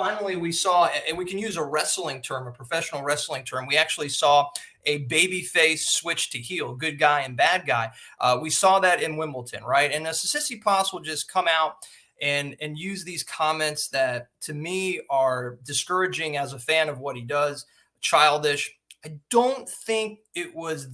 finally 0.00 0.36
we 0.36 0.50
saw 0.50 0.88
and 1.06 1.18
we 1.18 1.26
can 1.26 1.38
use 1.38 1.56
a 1.56 1.62
wrestling 1.62 2.22
term 2.22 2.46
a 2.46 2.50
professional 2.50 3.02
wrestling 3.02 3.44
term. 3.44 3.66
We 3.66 3.76
actually 3.76 4.08
saw 4.08 4.48
a 4.86 4.98
baby 4.98 5.42
face 5.42 5.88
switch 5.88 6.30
to 6.30 6.38
heel 6.38 6.74
good 6.74 6.98
guy 6.98 7.20
and 7.20 7.36
bad 7.36 7.66
guy. 7.66 7.90
Uh, 8.18 8.38
we 8.40 8.48
saw 8.48 8.80
that 8.80 9.02
in 9.02 9.18
wimbledon 9.18 9.62
right? 9.64 9.92
And 9.92 10.06
a 10.06 10.10
Tsitsipas 10.10 10.92
will 10.92 11.00
just 11.00 11.30
come 11.30 11.46
out 11.48 11.74
and 12.22 12.56
and 12.60 12.78
use 12.78 13.04
these 13.04 13.22
comments 13.22 13.88
that 13.88 14.28
to 14.42 14.54
me 14.54 15.00
are 15.10 15.58
discouraging 15.64 16.38
as 16.38 16.54
a 16.54 16.58
fan 16.58 16.88
of 16.88 16.98
what 16.98 17.16
he 17.16 17.22
does 17.22 17.66
childish. 18.00 18.74
I 19.04 19.18
don't 19.28 19.68
think 19.68 20.20
it 20.34 20.54
was 20.54 20.88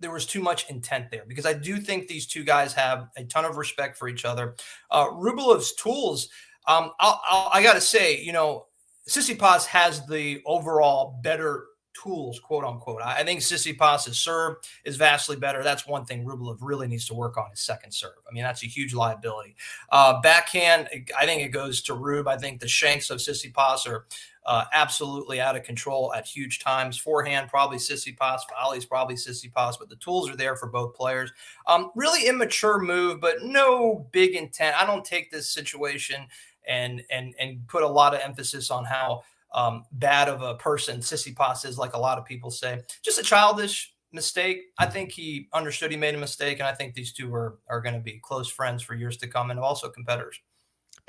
there 0.00 0.10
was 0.12 0.26
too 0.26 0.40
much 0.40 0.70
intent 0.70 1.10
there 1.10 1.24
because 1.26 1.44
I 1.44 1.52
do 1.52 1.78
think 1.78 2.06
these 2.06 2.26
two 2.26 2.44
guys 2.44 2.72
have 2.74 3.08
a 3.16 3.24
ton 3.24 3.44
of 3.44 3.56
respect 3.56 3.98
for 3.98 4.08
each 4.08 4.24
other. 4.24 4.54
Uh, 4.90 5.06
Rublev's 5.06 5.74
tools, 5.74 6.28
um, 6.68 6.92
I'll, 7.00 7.20
I'll, 7.28 7.50
i 7.52 7.62
got 7.62 7.74
to 7.74 7.80
say, 7.80 8.22
you 8.22 8.32
know, 8.32 8.66
Tsitsipas 9.08 9.64
has 9.66 10.06
the 10.06 10.42
overall 10.44 11.18
better 11.22 11.64
tools, 12.02 12.38
quote 12.40 12.64
unquote. 12.64 13.02
I, 13.02 13.20
I 13.20 13.24
think 13.24 13.40
Tsitsipas's 13.40 14.18
serve 14.18 14.56
is 14.84 14.96
vastly 14.96 15.36
better. 15.36 15.62
That's 15.62 15.86
one 15.86 16.04
thing 16.04 16.24
Rublev 16.24 16.58
really 16.60 16.86
needs 16.86 17.06
to 17.06 17.14
work 17.14 17.36
on 17.36 17.50
his 17.50 17.60
second 17.60 17.92
serve. 17.92 18.12
I 18.28 18.34
mean, 18.34 18.42
that's 18.42 18.62
a 18.62 18.66
huge 18.66 18.94
liability. 18.94 19.56
Uh, 19.90 20.20
backhand, 20.20 20.88
I 21.18 21.24
think 21.24 21.42
it 21.42 21.48
goes 21.48 21.82
to 21.82 21.94
Rube. 21.94 22.28
I 22.28 22.36
think 22.36 22.60
the 22.60 22.68
shanks 22.68 23.10
of 23.10 23.18
Tsitsipas 23.18 23.86
are 23.88 24.06
uh, 24.46 24.64
absolutely 24.72 25.40
out 25.40 25.56
of 25.56 25.62
control 25.62 26.12
at 26.14 26.26
huge 26.26 26.58
times. 26.58 26.96
Forehand, 26.96 27.48
probably 27.50 27.76
Tsitsipas. 27.76 28.40
Volley's 28.50 28.86
probably 28.86 29.14
Tsitsipas, 29.14 29.74
but 29.78 29.88
the 29.88 29.96
tools 29.96 30.30
are 30.30 30.36
there 30.36 30.56
for 30.56 30.68
both 30.68 30.94
players. 30.94 31.30
Um, 31.66 31.90
really 31.94 32.26
immature 32.26 32.78
move, 32.78 33.20
but 33.20 33.42
no 33.42 34.06
big 34.10 34.34
intent. 34.34 34.80
I 34.80 34.86
don't 34.86 35.04
take 35.04 35.30
this 35.30 35.50
situation 35.50 36.26
and 36.68 37.02
and 37.10 37.34
and 37.40 37.66
put 37.66 37.82
a 37.82 37.88
lot 37.88 38.14
of 38.14 38.20
emphasis 38.20 38.70
on 38.70 38.84
how 38.84 39.22
um, 39.54 39.84
bad 39.92 40.28
of 40.28 40.42
a 40.42 40.54
person 40.56 41.00
Tsitsipas 41.00 41.64
is, 41.64 41.78
like 41.78 41.94
a 41.94 41.98
lot 41.98 42.18
of 42.18 42.24
people 42.24 42.50
say. 42.50 42.80
Just 43.02 43.18
a 43.18 43.22
childish 43.22 43.94
mistake. 44.12 44.58
I 44.78 44.86
think 44.86 45.10
he 45.10 45.48
understood 45.52 45.90
he 45.90 45.96
made 45.96 46.14
a 46.14 46.18
mistake, 46.18 46.58
and 46.58 46.68
I 46.68 46.74
think 46.74 46.94
these 46.94 47.12
two 47.12 47.34
are 47.34 47.58
are 47.68 47.80
going 47.80 47.94
to 47.94 48.00
be 48.00 48.20
close 48.22 48.48
friends 48.48 48.82
for 48.82 48.94
years 48.94 49.16
to 49.18 49.26
come, 49.26 49.50
and 49.50 49.58
also 49.58 49.88
competitors. 49.88 50.38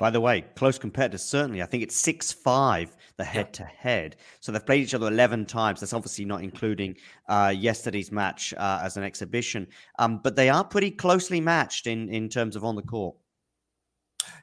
By 0.00 0.08
the 0.08 0.20
way, 0.20 0.46
close 0.54 0.78
competitors, 0.78 1.22
certainly. 1.22 1.60
I 1.60 1.66
think 1.66 1.82
it's 1.82 1.94
6 1.94 2.32
5, 2.32 2.96
the 3.18 3.24
head 3.24 3.52
to 3.52 3.64
head. 3.64 4.16
So 4.40 4.50
they've 4.50 4.64
played 4.64 4.82
each 4.82 4.94
other 4.94 5.08
11 5.08 5.44
times. 5.44 5.80
That's 5.80 5.92
obviously 5.92 6.24
not 6.24 6.42
including 6.42 6.96
uh, 7.28 7.52
yesterday's 7.54 8.10
match 8.10 8.54
uh, 8.56 8.80
as 8.82 8.96
an 8.96 9.04
exhibition. 9.04 9.66
Um, 9.98 10.18
but 10.24 10.36
they 10.36 10.48
are 10.48 10.64
pretty 10.64 10.90
closely 10.90 11.38
matched 11.38 11.86
in, 11.86 12.08
in 12.08 12.30
terms 12.30 12.56
of 12.56 12.64
on 12.64 12.76
the 12.76 12.82
court. 12.82 13.14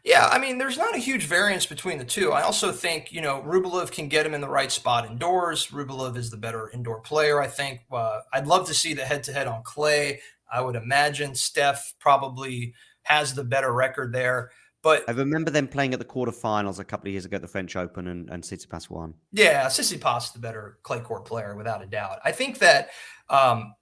Yeah, 0.03 0.27
I 0.31 0.39
mean, 0.39 0.57
there's 0.57 0.77
not 0.77 0.95
a 0.95 0.99
huge 0.99 1.25
variance 1.25 1.65
between 1.65 1.97
the 1.97 2.05
two. 2.05 2.31
I 2.31 2.43
also 2.43 2.71
think, 2.71 3.11
you 3.11 3.21
know, 3.21 3.41
Rublev 3.41 3.91
can 3.91 4.07
get 4.07 4.25
him 4.25 4.33
in 4.33 4.41
the 4.41 4.49
right 4.49 4.71
spot 4.71 5.09
indoors. 5.09 5.67
Rublev 5.67 6.15
is 6.15 6.29
the 6.29 6.37
better 6.37 6.69
indoor 6.69 7.01
player, 7.01 7.41
I 7.41 7.47
think. 7.47 7.81
Uh, 7.91 8.19
I'd 8.33 8.47
love 8.47 8.67
to 8.67 8.73
see 8.73 8.93
the 8.93 9.03
head 9.03 9.23
to 9.23 9.33
head 9.33 9.47
on 9.47 9.63
clay. 9.63 10.21
I 10.51 10.61
would 10.61 10.75
imagine 10.75 11.35
Steph 11.35 11.93
probably 11.99 12.73
has 13.03 13.33
the 13.33 13.43
better 13.43 13.73
record 13.73 14.13
there. 14.13 14.51
But 14.81 15.03
I 15.09 15.11
remember 15.11 15.51
them 15.51 15.67
playing 15.67 15.93
at 15.93 15.99
the 15.99 16.05
quarterfinals 16.05 16.79
a 16.79 16.85
couple 16.85 17.07
of 17.07 17.11
years 17.11 17.25
ago 17.25 17.35
at 17.35 17.41
the 17.41 17.47
French 17.47 17.75
Open, 17.75 18.07
and, 18.07 18.29
and 18.29 18.43
Tsitsipas 18.43 18.89
won. 18.89 19.13
Yeah, 19.33 19.65
Tsitsipas 19.65 20.25
is 20.25 20.31
the 20.31 20.39
better 20.39 20.77
clay 20.83 20.99
court 20.99 21.25
player 21.25 21.55
without 21.57 21.83
a 21.83 21.87
doubt. 21.87 22.19
I 22.23 22.31
think 22.31 22.59
that 22.59 22.91
um, 23.29 23.73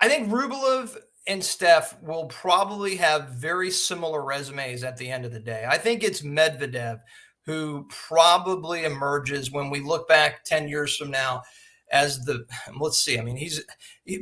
I 0.00 0.08
think 0.08 0.28
Rublev 0.30 0.96
and 1.26 1.42
Steph 1.42 2.00
will 2.02 2.26
probably 2.26 2.96
have 2.96 3.30
very 3.30 3.70
similar 3.70 4.22
resumes 4.22 4.84
at 4.84 4.96
the 4.96 5.10
end 5.10 5.24
of 5.24 5.32
the 5.32 5.40
day. 5.40 5.66
I 5.68 5.78
think 5.78 6.04
it's 6.04 6.22
Medvedev 6.22 7.00
who 7.46 7.86
probably 7.88 8.84
emerges 8.84 9.50
when 9.50 9.70
we 9.70 9.80
look 9.80 10.08
back 10.08 10.44
10 10.44 10.68
years 10.68 10.96
from 10.96 11.10
now 11.10 11.42
as 11.92 12.24
the 12.24 12.44
let's 12.80 12.98
see 12.98 13.16
i 13.16 13.22
mean 13.22 13.36
he's 13.36 13.62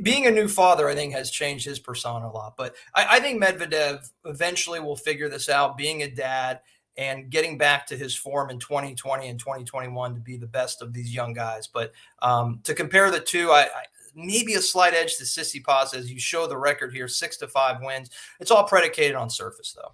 being 0.03 0.27
a 0.27 0.31
new 0.31 0.47
father 0.47 0.87
i 0.87 0.93
think 0.93 1.11
has 1.11 1.31
changed 1.31 1.65
his 1.65 1.79
persona 1.79 2.27
a 2.27 2.29
lot 2.29 2.53
but 2.55 2.75
I, 2.93 3.17
I, 3.17 3.19
think 3.19 3.43
medvedev 3.43 4.07
eventually 4.23 4.79
will 4.79 4.95
figure 4.95 5.29
this 5.29 5.49
out 5.49 5.75
being 5.75 6.03
a 6.03 6.11
dad 6.11 6.59
and 6.95 7.31
getting 7.31 7.57
back 7.57 7.87
to 7.87 7.97
his 7.97 8.15
form 8.15 8.51
in 8.51 8.59
2020 8.59 9.27
and 9.27 9.39
2021 9.39 10.13
to 10.13 10.21
be 10.21 10.37
the 10.37 10.45
best 10.45 10.83
of 10.83 10.93
these 10.93 11.11
young 11.11 11.33
guys 11.33 11.65
but 11.65 11.91
um, 12.21 12.59
to 12.63 12.75
compare 12.75 13.09
the 13.09 13.19
two 13.19 13.49
I, 13.49 13.61
I 13.63 13.85
maybe 14.15 14.53
a 14.55 14.61
slight 14.61 14.93
edge 14.93 15.17
to 15.17 15.23
Tsitsipas 15.23 15.93
as 15.93 16.11
you 16.11 16.19
show 16.19 16.47
the 16.47 16.57
record 16.57 16.93
here, 16.93 17.07
six 17.07 17.37
to 17.37 17.47
five 17.47 17.81
wins. 17.81 18.09
It's 18.39 18.51
all 18.51 18.63
predicated 18.63 19.15
on 19.15 19.29
surface, 19.29 19.75
though. 19.75 19.93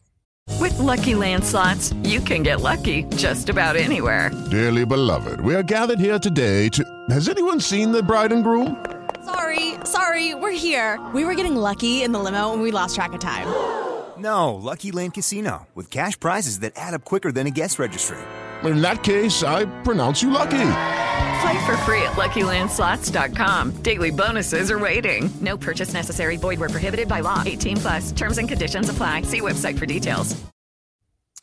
With 0.59 0.77
lucky 0.79 1.13
landslots, 1.13 1.95
you 2.07 2.19
can 2.19 2.43
get 2.43 2.61
lucky 2.61 3.03
just 3.15 3.49
about 3.49 3.75
anywhere. 3.75 4.31
Dearly 4.49 4.85
beloved, 4.85 5.41
we 5.41 5.55
are 5.55 5.63
gathered 5.63 5.99
here 5.99 6.19
today 6.19 6.69
to. 6.69 6.83
Has 7.09 7.29
anyone 7.29 7.59
seen 7.59 7.91
the 7.91 8.03
bride 8.03 8.31
and 8.31 8.43
groom? 8.43 8.85
Sorry, 9.25 9.75
sorry, 9.85 10.35
we're 10.35 10.51
here. 10.51 10.99
We 11.13 11.25
were 11.25 11.35
getting 11.35 11.55
lucky 11.55 12.03
in 12.03 12.11
the 12.11 12.19
limo 12.19 12.53
and 12.53 12.61
we 12.61 12.71
lost 12.71 12.95
track 12.95 13.13
of 13.13 13.19
time. 13.19 13.47
No, 14.17 14.53
Lucky 14.53 14.91
Land 14.91 15.15
Casino, 15.15 15.67
with 15.73 15.89
cash 15.89 16.19
prizes 16.19 16.59
that 16.59 16.73
add 16.75 16.93
up 16.93 17.03
quicker 17.05 17.31
than 17.31 17.47
a 17.47 17.51
guest 17.51 17.79
registry. 17.79 18.19
In 18.63 18.81
that 18.81 19.01
case, 19.01 19.41
I 19.41 19.65
pronounce 19.81 20.21
you 20.21 20.29
lucky. 20.29 20.59
Play 21.41 21.65
for 21.65 21.75
free 21.77 22.03
at 22.03 22.13
LuckyLandSlots.com. 22.13 23.81
Daily 23.81 24.11
bonuses 24.11 24.69
are 24.69 24.77
waiting. 24.77 25.27
No 25.41 25.57
purchase 25.57 25.93
necessary. 25.93 26.37
Void 26.37 26.59
were 26.59 26.69
prohibited 26.69 27.07
by 27.07 27.21
law. 27.21 27.41
18 27.43 27.77
plus. 27.77 28.11
Terms 28.11 28.37
and 28.37 28.47
conditions 28.47 28.89
apply. 28.89 29.23
See 29.23 29.41
website 29.41 29.79
for 29.79 29.87
details. 29.87 30.39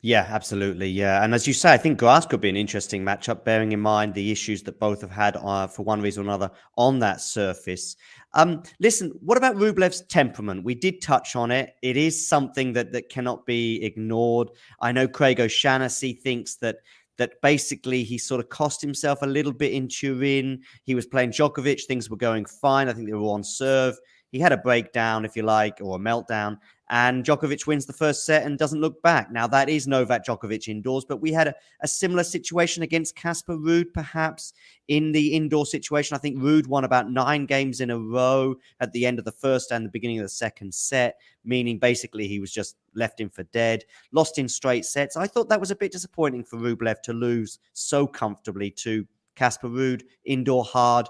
Yeah, 0.01 0.25
absolutely. 0.29 0.89
Yeah, 0.89 1.25
and 1.25 1.35
as 1.35 1.49
you 1.49 1.53
say, 1.53 1.73
I 1.73 1.77
think 1.77 1.99
grass 1.99 2.25
could 2.25 2.41
be 2.41 2.49
an 2.49 2.57
interesting 2.57 3.05
matchup, 3.05 3.43
bearing 3.43 3.73
in 3.73 3.81
mind 3.81 4.15
the 4.15 4.31
issues 4.31 4.63
that 4.63 4.79
both 4.79 5.01
have 5.01 5.11
had 5.11 5.37
uh, 5.37 5.67
for 5.67 5.83
one 5.83 6.01
reason 6.01 6.23
or 6.23 6.27
another 6.29 6.53
on 6.77 7.01
that 7.01 7.21
surface. 7.21 7.97
Um, 8.35 8.63
listen, 8.79 9.11
what 9.21 9.37
about 9.37 9.57
Rublev's 9.57 10.03
temperament? 10.03 10.63
We 10.63 10.77
did 10.77 11.03
touch 11.03 11.35
on 11.35 11.51
it. 11.51 11.75
It 11.83 11.97
is 11.97 12.29
something 12.29 12.75
that 12.75 12.93
that 12.93 13.09
cannot 13.09 13.45
be 13.45 13.83
ignored. 13.83 14.51
I 14.81 14.93
know 14.93 15.09
Craig 15.09 15.41
O'Shaughnessy 15.41 16.13
thinks 16.13 16.57
that 16.57 16.77
that 17.19 17.41
basically 17.43 18.03
he 18.03 18.17
sort 18.17 18.41
of 18.41 18.49
cost 18.49 18.81
himself 18.81 19.23
a 19.23 19.27
little 19.27 19.53
bit 19.53 19.73
in 19.73 19.89
Turin. 19.89 20.61
He 20.85 20.95
was 20.95 21.07
playing 21.07 21.33
Djokovic, 21.33 21.85
things 21.85 22.09
were 22.09 22.17
going 22.17 22.47
fine. 22.47 22.89
I 22.89 22.93
think 22.93 23.07
they 23.07 23.15
were 23.15 23.33
on 23.33 23.45
serve. 23.45 23.97
He 24.31 24.39
had 24.39 24.53
a 24.53 24.59
breakdown, 24.59 25.25
if 25.25 25.37
you 25.37 25.43
like, 25.43 25.79
or 25.81 25.97
a 25.97 25.99
meltdown, 25.99 26.59
and 26.91 27.25
Djokovic 27.25 27.67
wins 27.67 27.87
the 27.87 27.93
first 27.93 28.25
set 28.25 28.45
and 28.45 28.59
doesn't 28.59 28.81
look 28.81 29.03
back. 29.03 29.31
Now, 29.31 29.47
that 29.47 29.69
is 29.69 29.87
Novak 29.87 30.25
Djokovic 30.25 30.69
indoors, 30.69 31.05
but 31.05 31.21
we 31.21 31.33
had 31.33 31.49
a, 31.49 31.55
a 31.83 31.89
similar 31.89 32.25
situation 32.25 32.83
against 32.83 33.17
Casper 33.17 33.57
Ruud, 33.57 33.93
perhaps 33.93 34.53
in 34.89 35.13
the 35.13 35.35
indoor 35.35 35.67
situation. 35.67 36.15
I 36.15 36.19
think 36.19 36.39
Ruud 36.39 36.67
won 36.67 36.85
about 36.85 37.11
nine 37.11 37.47
games 37.47 37.81
in 37.81 37.91
a 37.91 37.99
row 37.99 38.55
at 38.81 38.93
the 38.93 39.07
end 39.07 39.19
of 39.19 39.25
the 39.25 39.33
first 39.33 39.71
and 39.71 39.85
the 39.85 39.91
beginning 39.91 40.19
of 40.19 40.25
the 40.25 40.31
second 40.31 40.73
set, 40.73 41.19
meaning 41.45 41.79
basically 41.79 42.27
he 42.27 42.41
was 42.41 42.53
just 42.53 42.77
left 42.95 43.21
in 43.21 43.29
for 43.29 43.45
dead, 43.45 43.85
lost 44.13 44.39
in 44.39 44.49
straight 44.49 44.85
sets. 44.85 45.17
I 45.17 45.27
thought 45.27 45.49
that 45.51 45.61
was 45.61 45.71
a 45.71 45.77
bit 45.77 45.93
disappointing 45.93 46.45
for 46.45 46.59
Rublev 46.59 47.01
to 47.03 47.13
lose 47.13 47.59
so 47.73 48.07
comfortably 48.07 48.71
to 48.73 49.07
Casper 49.37 49.69
Ruud, 49.69 50.03
indoor 50.25 50.65
hard, 50.65 51.09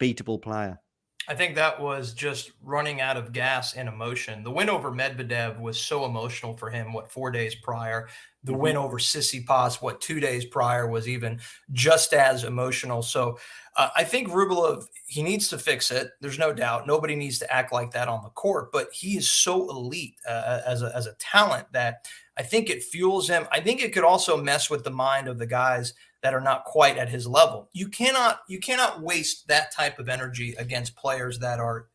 beatable 0.00 0.40
player. 0.40 0.80
I 1.28 1.34
think 1.34 1.54
that 1.54 1.80
was 1.80 2.12
just 2.12 2.52
running 2.62 3.00
out 3.00 3.16
of 3.16 3.32
gas 3.32 3.74
and 3.74 3.88
emotion. 3.88 4.42
The 4.42 4.50
win 4.50 4.68
over 4.68 4.90
Medvedev 4.90 5.58
was 5.58 5.80
so 5.80 6.04
emotional 6.04 6.56
for 6.56 6.70
him. 6.70 6.92
What 6.92 7.10
four 7.10 7.30
days 7.30 7.54
prior, 7.54 8.08
the 8.42 8.52
mm-hmm. 8.52 8.60
win 8.60 8.76
over 8.76 8.98
Sissy 8.98 9.44
Tsitsipas, 9.44 9.82
what 9.82 10.00
two 10.00 10.20
days 10.20 10.44
prior 10.44 10.86
was 10.88 11.08
even 11.08 11.40
just 11.72 12.12
as 12.12 12.44
emotional. 12.44 13.02
So 13.02 13.38
uh, 13.76 13.88
I 13.96 14.04
think 14.04 14.28
Rublev 14.28 14.84
he 15.06 15.22
needs 15.22 15.48
to 15.48 15.58
fix 15.58 15.90
it. 15.90 16.10
There's 16.20 16.38
no 16.38 16.52
doubt. 16.52 16.86
Nobody 16.86 17.16
needs 17.16 17.38
to 17.38 17.52
act 17.52 17.72
like 17.72 17.90
that 17.92 18.08
on 18.08 18.22
the 18.22 18.30
court, 18.30 18.70
but 18.72 18.92
he 18.92 19.16
is 19.16 19.30
so 19.30 19.68
elite 19.70 20.16
uh, 20.28 20.60
as 20.66 20.82
a 20.82 20.94
as 20.94 21.06
a 21.06 21.14
talent 21.14 21.66
that 21.72 22.06
I 22.36 22.42
think 22.42 22.68
it 22.68 22.82
fuels 22.82 23.28
him. 23.28 23.46
I 23.52 23.60
think 23.60 23.82
it 23.82 23.92
could 23.92 24.04
also 24.04 24.36
mess 24.36 24.68
with 24.68 24.84
the 24.84 24.90
mind 24.90 25.28
of 25.28 25.38
the 25.38 25.46
guys 25.46 25.94
that 26.24 26.32
are 26.32 26.40
not 26.40 26.64
quite 26.64 26.96
at 26.96 27.10
his 27.10 27.26
level. 27.26 27.68
You 27.74 27.86
cannot 27.86 28.40
you 28.48 28.58
cannot 28.58 29.02
waste 29.02 29.46
that 29.48 29.70
type 29.72 29.98
of 29.98 30.08
energy 30.08 30.54
against 30.58 30.96
players 30.96 31.38
that 31.40 31.60
are 31.60 31.88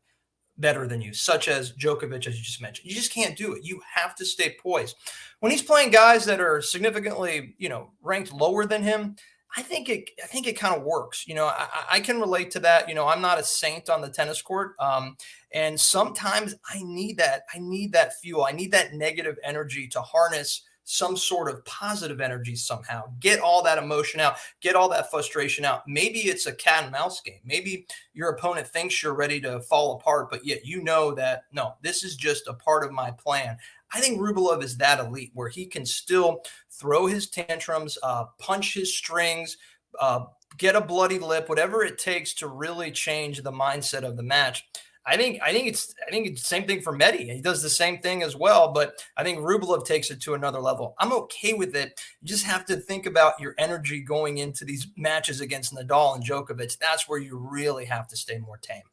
better 0.59 0.87
than 0.87 1.01
you, 1.01 1.13
such 1.13 1.47
as 1.47 1.71
Djokovic, 1.71 2.27
as 2.27 2.37
you 2.37 2.43
just 2.43 2.61
mentioned. 2.61 2.87
You 2.87 2.95
just 2.95 3.11
can't 3.11 3.35
do 3.35 3.53
it. 3.53 3.63
You 3.63 3.81
have 3.95 4.13
to 4.17 4.25
stay 4.25 4.55
poised. 4.61 4.97
When 5.39 5.51
he's 5.51 5.63
playing 5.63 5.89
guys 5.89 6.25
that 6.25 6.39
are 6.39 6.61
significantly, 6.61 7.55
you 7.57 7.69
know, 7.69 7.89
ranked 8.03 8.31
lower 8.31 8.67
than 8.67 8.83
him, 8.83 9.15
I 9.57 9.63
think 9.63 9.89
it 9.89 10.11
I 10.23 10.27
think 10.27 10.45
it 10.45 10.59
kind 10.59 10.75
of 10.75 10.83
works. 10.83 11.27
You 11.27 11.33
know, 11.33 11.47
I, 11.47 11.67
I, 11.93 11.99
can 11.99 12.19
relate 12.19 12.51
to 12.51 12.59
that. 12.59 12.87
You 12.87 12.93
know, 12.93 13.07
I'm 13.07 13.21
not 13.21 13.39
a 13.39 13.43
saint 13.43 13.89
on 13.89 13.99
the 13.99 14.09
tennis 14.09 14.43
court. 14.43 14.75
Um, 14.79 15.17
and 15.51 15.79
sometimes 15.79 16.53
I 16.71 16.83
need 16.83 17.17
that. 17.17 17.45
I 17.51 17.57
need 17.57 17.93
that 17.93 18.19
fuel. 18.19 18.45
I 18.47 18.51
need 18.51 18.71
that 18.73 18.93
negative 18.93 19.39
energy 19.43 19.87
to 19.87 20.01
harness 20.01 20.61
some 20.91 21.15
sort 21.15 21.47
of 21.51 21.63
positive 21.65 22.19
energy 22.19 22.55
somehow. 22.55 23.03
Get 23.19 23.39
all 23.39 23.61
that 23.61 23.77
emotion 23.77 24.19
out, 24.19 24.37
get 24.59 24.75
all 24.75 24.89
that 24.89 25.11
frustration 25.11 25.63
out. 25.63 25.87
Maybe 25.87 26.21
it's 26.21 26.47
a 26.47 26.51
cat 26.51 26.85
and 26.85 26.91
mouse 26.91 27.21
game. 27.21 27.41
Maybe 27.45 27.85
your 28.15 28.29
opponent 28.29 28.67
thinks 28.67 29.03
you're 29.03 29.13
ready 29.13 29.39
to 29.41 29.61
fall 29.61 29.97
apart, 29.97 30.31
but 30.31 30.43
yet 30.43 30.65
you 30.65 30.81
know 30.81 31.13
that 31.13 31.43
no, 31.51 31.75
this 31.83 32.03
is 32.03 32.15
just 32.15 32.47
a 32.47 32.55
part 32.55 32.83
of 32.83 32.91
my 32.91 33.11
plan. 33.11 33.55
I 33.93 33.99
think 33.99 34.19
Rublev 34.19 34.63
is 34.63 34.77
that 34.77 34.99
elite 34.99 35.29
where 35.35 35.47
he 35.47 35.67
can 35.67 35.85
still 35.85 36.41
throw 36.71 37.05
his 37.05 37.29
tantrums, 37.29 37.99
uh, 38.01 38.25
punch 38.39 38.73
his 38.73 38.91
strings, 38.91 39.57
uh, 39.99 40.21
get 40.57 40.75
a 40.75 40.81
bloody 40.81 41.19
lip, 41.19 41.49
whatever 41.49 41.83
it 41.83 41.99
takes 41.99 42.33
to 42.33 42.47
really 42.47 42.89
change 42.89 43.43
the 43.43 43.51
mindset 43.51 44.01
of 44.01 44.17
the 44.17 44.23
match. 44.23 44.67
I 45.09 45.17
think 45.17 45.39
I 45.41 45.51
think 45.51 45.67
it's 45.67 45.95
I 46.07 46.11
think 46.11 46.27
it's 46.27 46.41
the 46.41 46.47
same 46.47 46.67
thing 46.67 46.81
for 46.81 46.91
Medi. 46.91 47.33
He 47.33 47.41
does 47.41 47.63
the 47.63 47.69
same 47.69 47.97
thing 47.97 48.21
as 48.21 48.35
well, 48.35 48.71
but 48.71 49.03
I 49.17 49.23
think 49.23 49.39
Rublev 49.39 49.83
takes 49.83 50.11
it 50.11 50.21
to 50.21 50.35
another 50.35 50.59
level. 50.59 50.93
I'm 50.99 51.11
okay 51.13 51.53
with 51.53 51.75
it. 51.75 51.99
You 52.21 52.27
just 52.27 52.43
have 52.45 52.63
to 52.65 52.75
think 52.75 53.07
about 53.07 53.39
your 53.39 53.55
energy 53.57 54.01
going 54.01 54.37
into 54.37 54.65
these 54.65 54.85
matches 54.95 55.41
against 55.41 55.73
Nadal 55.73 56.15
and 56.15 56.23
Djokovic. 56.23 56.77
That's 56.77 57.09
where 57.09 57.17
you 57.17 57.39
really 57.39 57.85
have 57.85 58.07
to 58.09 58.15
stay 58.15 58.37
more 58.37 58.57
tame. 58.57 58.83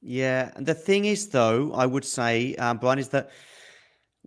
Yeah, 0.00 0.52
and 0.56 0.64
the 0.64 0.74
thing 0.74 1.04
is, 1.04 1.28
though, 1.28 1.72
I 1.74 1.84
would 1.84 2.04
say, 2.04 2.54
um, 2.54 2.78
Brian, 2.78 2.98
is 2.98 3.10
that 3.10 3.30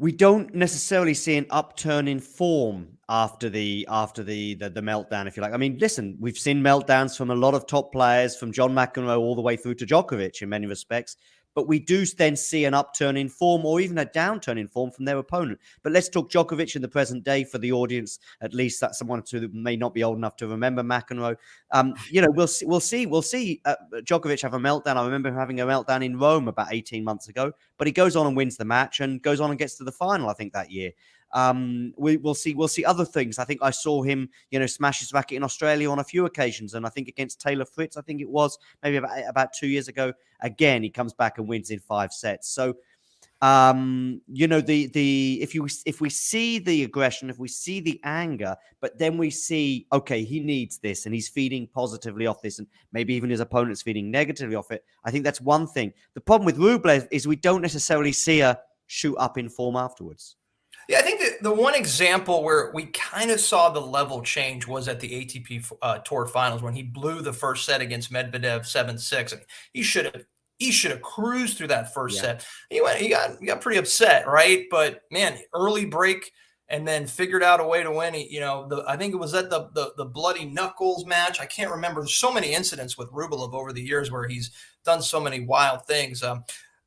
we 0.01 0.11
don't 0.11 0.55
necessarily 0.55 1.13
see 1.13 1.37
an 1.37 1.45
upturn 1.51 2.07
in 2.07 2.19
form 2.19 2.87
after 3.07 3.49
the 3.49 3.85
after 3.87 4.23
the, 4.23 4.55
the, 4.55 4.67
the 4.67 4.81
meltdown, 4.81 5.27
if 5.27 5.37
you 5.37 5.43
like. 5.43 5.53
I 5.53 5.57
mean, 5.57 5.77
listen, 5.79 6.17
we've 6.19 6.39
seen 6.39 6.59
meltdowns 6.59 7.15
from 7.15 7.29
a 7.29 7.35
lot 7.35 7.53
of 7.53 7.67
top 7.67 7.91
players, 7.91 8.35
from 8.35 8.51
John 8.51 8.73
McEnroe 8.73 9.19
all 9.19 9.35
the 9.35 9.43
way 9.43 9.55
through 9.55 9.75
to 9.75 9.85
Djokovic 9.85 10.41
in 10.41 10.49
many 10.49 10.65
respects. 10.65 11.17
But 11.53 11.67
we 11.67 11.79
do 11.79 12.05
then 12.05 12.35
see 12.35 12.65
an 12.65 12.73
upturn 12.73 13.17
in 13.17 13.29
form 13.29 13.65
or 13.65 13.79
even 13.79 13.97
a 13.97 14.05
downturn 14.05 14.59
in 14.59 14.67
form 14.67 14.91
from 14.91 15.05
their 15.05 15.17
opponent. 15.17 15.59
But 15.83 15.91
let's 15.91 16.09
talk 16.09 16.31
Djokovic 16.31 16.75
in 16.75 16.81
the 16.81 16.87
present 16.87 17.23
day 17.23 17.43
for 17.43 17.57
the 17.57 17.71
audience. 17.71 18.19
At 18.41 18.53
least 18.53 18.79
that's 18.79 18.97
someone 18.97 19.23
who 19.29 19.49
may 19.53 19.75
not 19.75 19.93
be 19.93 20.03
old 20.03 20.17
enough 20.17 20.35
to 20.37 20.47
remember 20.47 20.83
McEnroe. 20.83 21.35
Um, 21.71 21.93
you 22.09 22.21
know, 22.21 22.29
we'll 22.31 22.47
see. 22.47 22.65
We'll 22.65 22.79
see. 22.79 23.05
We'll 23.05 23.21
see 23.21 23.61
uh, 23.65 23.75
Djokovic 23.95 24.41
have 24.41 24.53
a 24.53 24.59
meltdown. 24.59 24.97
I 24.97 25.05
remember 25.05 25.29
him 25.29 25.35
having 25.35 25.59
a 25.59 25.65
meltdown 25.65 26.03
in 26.03 26.17
Rome 26.17 26.47
about 26.47 26.67
18 26.71 27.03
months 27.03 27.27
ago. 27.27 27.51
But 27.77 27.87
he 27.87 27.93
goes 27.93 28.15
on 28.15 28.27
and 28.27 28.35
wins 28.35 28.57
the 28.57 28.65
match 28.65 28.99
and 28.99 29.21
goes 29.21 29.39
on 29.39 29.49
and 29.49 29.59
gets 29.59 29.75
to 29.75 29.83
the 29.83 29.91
final. 29.91 30.29
I 30.29 30.33
think 30.33 30.53
that 30.53 30.71
year. 30.71 30.91
Um, 31.33 31.93
we, 31.97 32.17
will 32.17 32.35
see. 32.35 32.53
We'll 32.53 32.67
see 32.67 32.85
other 32.85 33.05
things. 33.05 33.39
I 33.39 33.45
think 33.45 33.61
I 33.63 33.71
saw 33.71 34.03
him, 34.03 34.29
you 34.49 34.59
know, 34.59 34.65
smash 34.65 34.99
his 34.99 35.13
racket 35.13 35.37
in 35.37 35.43
Australia 35.43 35.89
on 35.89 35.99
a 35.99 36.03
few 36.03 36.25
occasions, 36.25 36.73
and 36.73 36.85
I 36.85 36.89
think 36.89 37.07
against 37.07 37.39
Taylor 37.39 37.65
Fritz, 37.65 37.97
I 37.97 38.01
think 38.01 38.21
it 38.21 38.29
was 38.29 38.57
maybe 38.83 38.97
about 38.97 39.17
about 39.27 39.53
two 39.53 39.67
years 39.67 39.87
ago. 39.87 40.13
Again, 40.41 40.83
he 40.83 40.89
comes 40.89 41.13
back 41.13 41.37
and 41.37 41.47
wins 41.47 41.69
in 41.69 41.79
five 41.79 42.11
sets. 42.11 42.49
So, 42.49 42.75
um, 43.41 44.21
you 44.27 44.47
know, 44.47 44.61
the 44.61 44.87
the 44.87 45.39
if 45.41 45.55
you 45.55 45.67
if 45.85 45.99
we 46.01 46.09
see 46.09 46.59
the 46.59 46.83
aggression, 46.83 47.29
if 47.29 47.39
we 47.39 47.47
see 47.47 47.79
the 47.79 47.99
anger, 48.03 48.55
but 48.81 48.99
then 48.99 49.17
we 49.17 49.29
see, 49.29 49.87
okay, 49.91 50.23
he 50.23 50.39
needs 50.39 50.77
this, 50.77 51.05
and 51.05 51.15
he's 51.15 51.29
feeding 51.29 51.67
positively 51.67 52.27
off 52.27 52.41
this, 52.41 52.59
and 52.59 52.67
maybe 52.91 53.13
even 53.13 53.29
his 53.29 53.39
opponent's 53.39 53.81
feeding 53.81 54.11
negatively 54.11 54.55
off 54.55 54.71
it. 54.71 54.83
I 55.05 55.11
think 55.11 55.23
that's 55.23 55.41
one 55.41 55.65
thing. 55.65 55.93
The 56.13 56.21
problem 56.21 56.45
with 56.45 56.57
Rublev 56.57 57.07
is 57.09 57.25
we 57.27 57.35
don't 57.35 57.61
necessarily 57.61 58.11
see 58.11 58.41
a 58.41 58.59
shoot 58.87 59.15
up 59.15 59.37
in 59.37 59.49
form 59.49 59.75
afterwards. 59.75 60.35
Yeah, 60.87 60.99
I 60.99 61.01
think 61.01 61.20
the, 61.41 61.53
one 61.53 61.75
example 61.75 62.43
where 62.43 62.71
we 62.73 62.85
kind 62.87 63.31
of 63.31 63.39
saw 63.39 63.69
the 63.69 63.81
level 63.81 64.21
change 64.21 64.67
was 64.67 64.87
at 64.87 64.99
the 64.99 65.09
ATP 65.09 65.71
uh, 65.81 65.99
Tour 65.99 66.25
Finals 66.27 66.61
when 66.61 66.73
he 66.73 66.83
blew 66.83 67.21
the 67.21 67.33
first 67.33 67.65
set 67.65 67.81
against 67.81 68.11
Medvedev 68.11 68.65
seven 68.65 68.97
six. 68.97 69.33
I 69.33 69.37
mean, 69.37 69.45
he 69.73 69.83
should 69.83 70.05
have 70.05 70.25
he 70.59 70.71
should 70.71 70.91
have 70.91 71.01
cruised 71.01 71.57
through 71.57 71.67
that 71.67 71.93
first 71.93 72.17
yeah. 72.17 72.21
set. 72.21 72.47
He 72.69 72.81
went 72.81 72.99
he 72.99 73.09
got 73.09 73.37
he 73.39 73.47
got 73.47 73.61
pretty 73.61 73.79
upset, 73.79 74.27
right? 74.27 74.65
But 74.69 75.01
man, 75.11 75.37
early 75.53 75.85
break 75.85 76.31
and 76.71 76.87
then 76.87 77.05
figured 77.05 77.43
out 77.43 77.59
a 77.59 77.65
way 77.65 77.83
to 77.83 77.91
win. 77.91 78.13
You 78.13 78.39
know, 78.39 78.67
the, 78.67 78.83
I 78.87 78.95
think 78.95 79.13
it 79.13 79.17
was 79.17 79.33
at 79.33 79.49
the, 79.49 79.69
the 79.73 79.91
the 79.97 80.05
bloody 80.05 80.45
knuckles 80.45 81.05
match. 81.05 81.39
I 81.39 81.45
can't 81.45 81.71
remember. 81.71 82.01
There's 82.01 82.13
so 82.13 82.31
many 82.31 82.53
incidents 82.53 82.97
with 82.97 83.11
Rublev 83.11 83.53
over 83.53 83.73
the 83.73 83.81
years 83.81 84.09
where 84.09 84.27
he's 84.27 84.51
done 84.85 85.01
so 85.01 85.19
many 85.19 85.41
wild 85.41 85.85
things. 85.85 86.23
Um, 86.23 86.43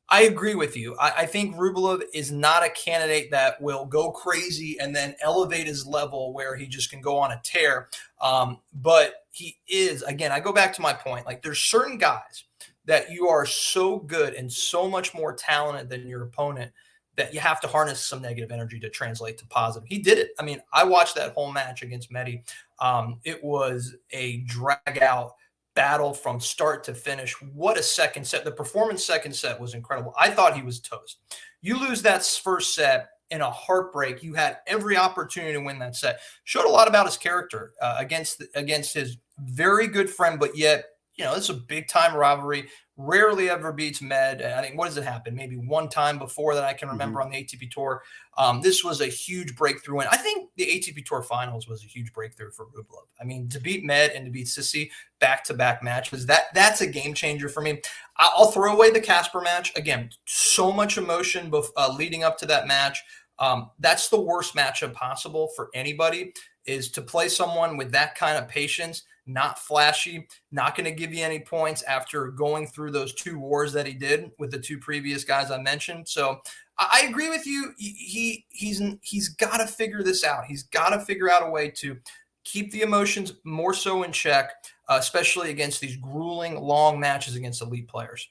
I 0.09 0.23
agree 0.23 0.55
with 0.55 0.77
you. 0.77 0.95
I, 0.97 1.11
I, 1.17 1.25
think 1.25 1.55
Rublev 1.55 2.03
is 2.13 2.31
not 2.31 2.63
a 2.63 2.69
candidate 2.69 3.31
that 3.31 3.59
will 3.59 3.85
go 3.85 4.11
crazy 4.11 4.77
and 4.79 4.95
then 4.95 5.15
elevate 5.19 5.65
his 5.65 5.87
level 5.87 6.31
where 6.31 6.55
he 6.55 6.67
just 6.67 6.91
can 6.91 7.01
go 7.01 7.17
on 7.17 7.31
a 7.31 7.41
tear. 7.43 7.89
Um, 8.21 8.59
but 8.73 9.25
he 9.31 9.57
is, 9.67 10.03
again, 10.03 10.31
I 10.31 10.39
go 10.39 10.53
back 10.53 10.73
to 10.73 10.81
my 10.81 10.93
point. 10.93 11.25
Like 11.25 11.41
there's 11.41 11.59
certain 11.59 11.97
guys 11.97 12.43
that 12.85 13.09
you 13.09 13.27
are 13.27 13.47
so 13.47 13.97
good 13.97 14.35
and 14.35 14.51
so 14.51 14.87
much 14.87 15.15
more 15.15 15.33
talented 15.33 15.89
than 15.89 16.07
your 16.07 16.23
opponent 16.23 16.71
that 17.15 17.33
you 17.33 17.39
have 17.39 17.61
to 17.61 17.67
harness 17.67 18.05
some 18.05 18.21
negative 18.21 18.51
energy 18.51 18.79
to 18.79 18.89
translate 18.89 19.37
to 19.39 19.47
positive. 19.47 19.87
He 19.87 19.99
did 19.99 20.17
it. 20.17 20.31
I 20.39 20.43
mean, 20.43 20.61
I 20.71 20.83
watched 20.83 21.15
that 21.15 21.33
whole 21.33 21.51
match 21.51 21.81
against 21.81 22.11
Medi. 22.11 22.43
Um, 22.79 23.19
it 23.23 23.43
was 23.43 23.95
a 24.11 24.37
drag 24.41 25.01
out 25.01 25.31
battle 25.75 26.13
from 26.13 26.39
start 26.39 26.83
to 26.85 26.93
finish. 26.93 27.33
What 27.41 27.77
a 27.77 27.83
second 27.83 28.25
set. 28.25 28.45
The 28.45 28.51
performance 28.51 29.05
second 29.05 29.33
set 29.33 29.59
was 29.59 29.73
incredible. 29.73 30.13
I 30.17 30.29
thought 30.29 30.55
he 30.55 30.63
was 30.63 30.79
toast. 30.79 31.19
You 31.61 31.77
lose 31.79 32.01
that 32.03 32.25
first 32.25 32.73
set 32.73 33.09
in 33.31 33.41
a 33.41 33.49
heartbreak. 33.49 34.23
You 34.23 34.33
had 34.33 34.59
every 34.67 34.97
opportunity 34.97 35.53
to 35.53 35.61
win 35.61 35.79
that 35.79 35.95
set. 35.95 36.19
Showed 36.43 36.65
a 36.65 36.69
lot 36.69 36.87
about 36.87 37.05
his 37.05 37.17
character 37.17 37.73
uh, 37.81 37.95
against 37.99 38.43
against 38.55 38.93
his 38.93 39.17
very 39.39 39.87
good 39.87 40.09
friend, 40.09 40.39
but 40.39 40.57
yet 40.57 40.85
you 41.15 41.23
know, 41.23 41.33
it's 41.33 41.49
a 41.49 41.53
big 41.53 41.87
time 41.87 42.15
rivalry. 42.15 42.67
Rarely 42.97 43.49
ever 43.49 43.73
beats 43.73 44.01
Med. 44.01 44.41
I 44.41 44.61
think 44.61 44.77
what 44.77 44.85
does 44.85 44.95
it 44.95 45.03
happen? 45.03 45.35
Maybe 45.35 45.57
one 45.57 45.89
time 45.89 46.17
before 46.17 46.55
that 46.55 46.63
I 46.63 46.71
can 46.71 46.87
remember 46.87 47.19
mm-hmm. 47.19 47.27
on 47.27 47.31
the 47.33 47.43
ATP 47.43 47.69
Tour. 47.69 48.01
Um, 48.37 48.61
this 48.61 48.85
was 48.85 49.01
a 49.01 49.07
huge 49.07 49.55
breakthrough, 49.57 49.99
and 49.99 50.09
I 50.09 50.15
think 50.15 50.49
the 50.55 50.65
ATP 50.65 51.05
Tour 51.05 51.21
Finals 51.21 51.67
was 51.67 51.83
a 51.83 51.87
huge 51.87 52.13
breakthrough 52.13 52.51
for 52.51 52.67
Rublev. 52.67 53.07
I 53.19 53.25
mean, 53.25 53.49
to 53.49 53.59
beat 53.59 53.83
Med 53.83 54.11
and 54.11 54.23
to 54.25 54.31
beat 54.31 54.47
Sissy 54.47 54.89
back 55.19 55.43
to 55.45 55.53
back 55.53 55.83
matches 55.83 56.25
that 56.27 56.45
that's 56.53 56.79
a 56.81 56.87
game 56.87 57.13
changer 57.13 57.49
for 57.49 57.61
me. 57.61 57.81
I'll 58.17 58.51
throw 58.51 58.73
away 58.73 58.91
the 58.91 59.01
Casper 59.01 59.41
match 59.41 59.73
again. 59.75 60.09
So 60.25 60.71
much 60.71 60.97
emotion 60.97 61.51
bef- 61.51 61.67
uh, 61.75 61.93
leading 61.93 62.23
up 62.23 62.37
to 62.39 62.45
that 62.45 62.65
match. 62.65 63.03
Um, 63.39 63.71
that's 63.79 64.07
the 64.07 64.21
worst 64.21 64.55
matchup 64.55 64.93
possible 64.93 65.49
for 65.55 65.69
anybody. 65.73 66.33
Is 66.65 66.89
to 66.91 67.01
play 67.01 67.27
someone 67.27 67.75
with 67.75 67.91
that 67.91 68.15
kind 68.15 68.37
of 68.37 68.47
patience 68.47 69.03
not 69.25 69.59
flashy, 69.59 70.27
not 70.51 70.75
going 70.75 70.85
to 70.85 70.91
give 70.91 71.13
you 71.13 71.23
any 71.23 71.39
points 71.39 71.81
after 71.83 72.27
going 72.27 72.67
through 72.67 72.91
those 72.91 73.13
two 73.13 73.39
wars 73.39 73.73
that 73.73 73.87
he 73.87 73.93
did 73.93 74.31
with 74.39 74.51
the 74.51 74.59
two 74.59 74.77
previous 74.77 75.23
guys 75.23 75.51
I 75.51 75.61
mentioned. 75.61 76.07
So 76.07 76.41
I 76.77 77.05
agree 77.09 77.29
with 77.29 77.45
you. 77.45 77.73
He 77.77 78.45
he's 78.49 78.81
he's 79.01 79.29
got 79.29 79.57
to 79.57 79.67
figure 79.67 80.03
this 80.03 80.23
out. 80.23 80.45
He's 80.45 80.63
got 80.63 80.89
to 80.89 80.99
figure 80.99 81.31
out 81.31 81.47
a 81.47 81.49
way 81.49 81.69
to 81.77 81.97
keep 82.43 82.71
the 82.71 82.81
emotions 82.81 83.33
more 83.43 83.73
so 83.73 84.03
in 84.03 84.11
check, 84.11 84.51
uh, 84.89 84.97
especially 84.99 85.49
against 85.49 85.81
these 85.81 85.95
grueling 85.95 86.59
long 86.59 86.99
matches 86.99 87.35
against 87.35 87.61
elite 87.61 87.87
players. 87.87 88.27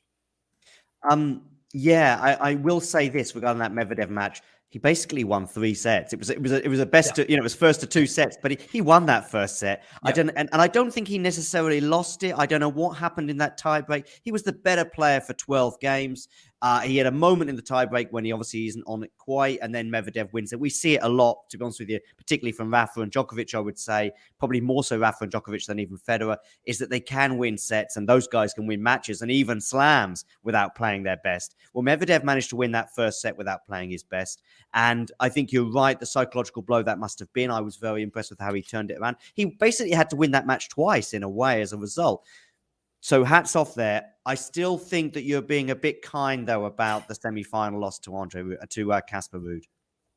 Um. 1.09 1.43
Yeah, 1.77 2.21
I, 2.23 2.53
I 2.53 2.55
will 2.55 2.81
say 2.81 3.09
this 3.09 3.35
regarding 3.35 3.59
that 3.59 3.73
Medvedev 3.73 4.09
match 4.09 4.43
he 4.75 4.81
basically 4.81 5.23
won 5.23 5.47
three 5.47 5.73
sets. 5.73 6.13
It 6.13 6.19
was 6.19 6.31
it 6.31 6.43
was 6.43 6.51
a, 6.51 6.65
it 6.65 6.67
was 6.67 6.81
a 6.81 6.85
best 6.85 7.17
yeah. 7.17 7.23
to, 7.23 7.31
you 7.31 7.37
know 7.37 7.43
it 7.43 7.45
was 7.45 7.55
first 7.55 7.79
to 7.83 7.87
two 7.87 8.09
sets, 8.09 8.37
but 8.43 8.51
he, 8.51 8.59
he 8.73 8.81
won 8.81 9.07
that 9.07 9.31
first 9.31 9.61
set. 9.61 9.85
Yeah. 9.85 9.99
I 10.09 10.11
don't 10.11 10.31
and, 10.31 10.49
and 10.51 10.61
I 10.61 10.67
don't 10.67 10.93
think 10.93 11.07
he 11.07 11.17
necessarily 11.17 11.81
lost 11.81 12.25
it. 12.25 12.35
I 12.37 12.45
don't 12.45 12.59
know 12.59 12.73
what 12.73 12.95
happened 12.95 13.31
in 13.31 13.37
that 13.37 13.57
tiebreak. 13.57 14.09
He 14.25 14.33
was 14.33 14.43
the 14.43 14.53
better 14.53 14.85
player 14.85 15.21
for 15.21 15.33
twelve 15.35 15.79
games. 15.79 16.27
Uh, 16.65 16.81
he 16.81 16.97
had 16.97 17.07
a 17.07 17.13
moment 17.13 17.51
in 17.51 17.57
the 17.57 17.63
tiebreak 17.63 18.11
when 18.11 18.25
he 18.25 18.33
obviously 18.33 18.67
isn't 18.67 18.85
on 18.87 19.03
it 19.05 19.13
quite, 19.19 19.59
and 19.61 19.75
then 19.75 19.91
Medvedev 19.91 20.33
wins 20.33 20.51
it. 20.51 20.59
We 20.59 20.71
see 20.71 20.95
it 20.95 21.03
a 21.03 21.09
lot, 21.11 21.51
to 21.51 21.59
be 21.59 21.63
honest 21.63 21.79
with 21.79 21.91
you, 21.91 22.01
particularly 22.17 22.53
from 22.53 22.73
Rafa 22.73 23.03
and 23.03 23.13
Djokovic. 23.13 23.55
I 23.55 23.59
would 23.59 23.79
say 23.79 24.11
probably 24.39 24.63
more 24.63 24.83
so 24.83 24.97
Rafa 24.97 25.25
and 25.25 25.33
Djokovic 25.33 25.67
than 25.67 25.79
even 25.79 25.99
Federer 25.99 26.39
is 26.65 26.79
that 26.79 26.89
they 26.89 27.01
can 27.01 27.37
win 27.37 27.59
sets, 27.59 27.99
and 27.99 28.09
those 28.09 28.27
guys 28.27 28.55
can 28.55 28.67
win 28.67 28.83
matches 28.83 29.21
and 29.21 29.31
even 29.31 29.61
slams 29.61 30.25
without 30.43 30.75
playing 30.75 31.03
their 31.03 31.19
best. 31.19 31.55
Well, 31.75 31.85
Medvedev 31.85 32.25
managed 32.25 32.49
to 32.49 32.57
win 32.57 32.73
that 32.73 32.95
first 32.95 33.21
set 33.21 33.37
without 33.37 33.67
playing 33.67 33.91
his 33.91 34.03
best, 34.03 34.41
and 34.73 35.13
I 35.21 35.29
think 35.29 35.53
you're 35.53 35.71
right. 35.71 36.01
The 36.01 36.07
psychological 36.07 36.63
blow 36.63 36.83
that 36.83 36.99
must 36.99 37.19
have 37.19 37.31
been. 37.35 37.51
I 37.51 37.61
was 37.61 37.77
very 37.77 38.03
impressed 38.03 38.31
with 38.31 38.41
how 38.41 38.55
he 38.55 38.63
turned 38.63 38.91
it 38.91 38.97
around. 38.97 39.17
He 39.35 39.45
basically 39.45 39.93
had 39.93 40.09
to 40.09 40.17
win 40.17 40.31
that 40.31 40.47
match 40.47 40.71
twice 40.71 41.13
in 41.13 41.25
a 41.25 41.29
way 41.29 41.61
as 41.61 41.75
a 41.75 41.77
result. 41.77 42.25
So 43.05 43.23
hats 43.23 43.55
off 43.55 43.75
there. 43.75 44.03
I 44.25 44.35
still 44.35 44.79
think 44.79 45.13
that 45.13 45.25
you're 45.25 45.43
being 45.43 45.73
a 45.73 45.77
bit 45.77 46.01
kind 46.01 46.49
though 46.49 46.65
about 46.65 47.07
the 47.07 47.15
semi-final 47.15 47.79
loss 47.79 47.99
to 47.99 48.17
Andrey 48.17 48.57
to 48.71 48.93
uh, 48.95 49.03
Casper 49.03 49.39
Ruud. 49.39 49.65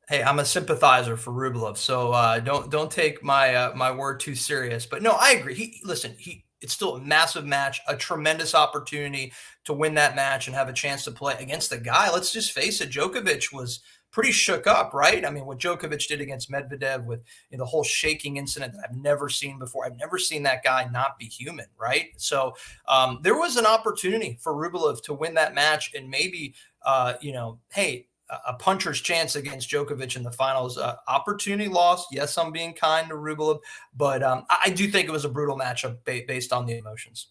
Hey, 0.08 0.22
I'm 0.22 0.38
a 0.38 0.44
sympathizer 0.46 1.18
for 1.18 1.34
Rublev, 1.34 1.76
so 1.76 2.12
uh, 2.12 2.40
don't 2.40 2.70
don't 2.70 2.90
take 2.90 3.22
my 3.22 3.54
uh, 3.54 3.74
my 3.76 3.92
word 3.92 4.20
too 4.20 4.34
serious. 4.34 4.86
But 4.86 5.02
no, 5.02 5.10
I 5.20 5.32
agree. 5.32 5.54
He 5.54 5.82
listen. 5.84 6.14
He 6.16 6.46
it's 6.60 6.72
still 6.72 6.96
a 6.96 7.00
massive 7.00 7.46
match, 7.46 7.80
a 7.86 7.96
tremendous 7.96 8.54
opportunity 8.54 9.32
to 9.64 9.72
win 9.72 9.94
that 9.94 10.16
match 10.16 10.46
and 10.46 10.56
have 10.56 10.68
a 10.68 10.72
chance 10.72 11.04
to 11.04 11.10
play 11.10 11.34
against 11.38 11.72
a 11.72 11.78
guy. 11.78 12.10
Let's 12.10 12.32
just 12.32 12.52
face 12.52 12.80
it, 12.80 12.90
Djokovic 12.90 13.52
was 13.52 13.80
pretty 14.10 14.32
shook 14.32 14.66
up, 14.66 14.94
right? 14.94 15.24
I 15.24 15.30
mean, 15.30 15.44
what 15.44 15.58
Djokovic 15.58 16.08
did 16.08 16.20
against 16.20 16.50
Medvedev 16.50 17.04
with 17.04 17.20
you 17.50 17.58
know, 17.58 17.64
the 17.64 17.68
whole 17.68 17.84
shaking 17.84 18.36
incident 18.36 18.72
that 18.72 18.88
I've 18.88 18.96
never 18.96 19.28
seen 19.28 19.58
before. 19.58 19.84
I've 19.84 19.98
never 19.98 20.18
seen 20.18 20.42
that 20.44 20.64
guy 20.64 20.88
not 20.90 21.18
be 21.18 21.26
human, 21.26 21.66
right? 21.78 22.08
So 22.16 22.54
um, 22.88 23.20
there 23.22 23.38
was 23.38 23.56
an 23.56 23.66
opportunity 23.66 24.38
for 24.40 24.54
Rublev 24.54 25.02
to 25.04 25.14
win 25.14 25.34
that 25.34 25.54
match 25.54 25.92
and 25.94 26.08
maybe, 26.08 26.54
uh, 26.84 27.14
you 27.20 27.32
know, 27.32 27.58
hey, 27.72 28.06
a 28.46 28.54
puncher's 28.54 29.00
chance 29.00 29.36
against 29.36 29.70
Djokovic 29.70 30.16
in 30.16 30.22
the 30.22 30.30
finals. 30.30 30.78
Uh, 30.78 30.96
opportunity 31.06 31.68
lost. 31.68 32.08
Yes, 32.12 32.36
I'm 32.36 32.52
being 32.52 32.74
kind 32.74 33.08
to 33.08 33.14
Rublev, 33.14 33.60
but 33.96 34.22
um, 34.22 34.44
I, 34.50 34.70
do 34.70 34.88
think 34.88 35.08
it 35.08 35.12
was 35.12 35.24
a 35.24 35.28
brutal 35.28 35.58
matchup 35.58 35.98
ba- 36.04 36.22
based 36.26 36.52
on 36.52 36.66
the 36.66 36.76
emotions. 36.76 37.28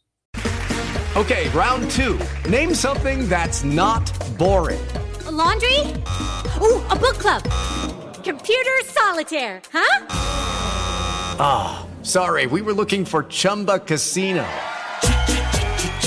Okay, 1.15 1.49
round 1.49 1.89
two. 1.91 2.19
Name 2.49 2.73
something 2.73 3.27
that's 3.27 3.63
not 3.63 4.05
boring. 4.37 4.85
A 5.25 5.31
laundry? 5.31 5.79
Ooh, 6.61 6.83
a 6.89 6.95
book 6.95 7.17
club. 7.17 7.43
Computer 8.23 8.77
solitaire, 8.83 9.61
huh? 9.71 10.05
Ah, 11.39 11.85
oh, 11.85 12.03
sorry. 12.03 12.45
We 12.45 12.61
were 12.61 12.73
looking 12.73 13.05
for 13.05 13.23
Chumba 13.23 13.79
Casino. 13.79 14.47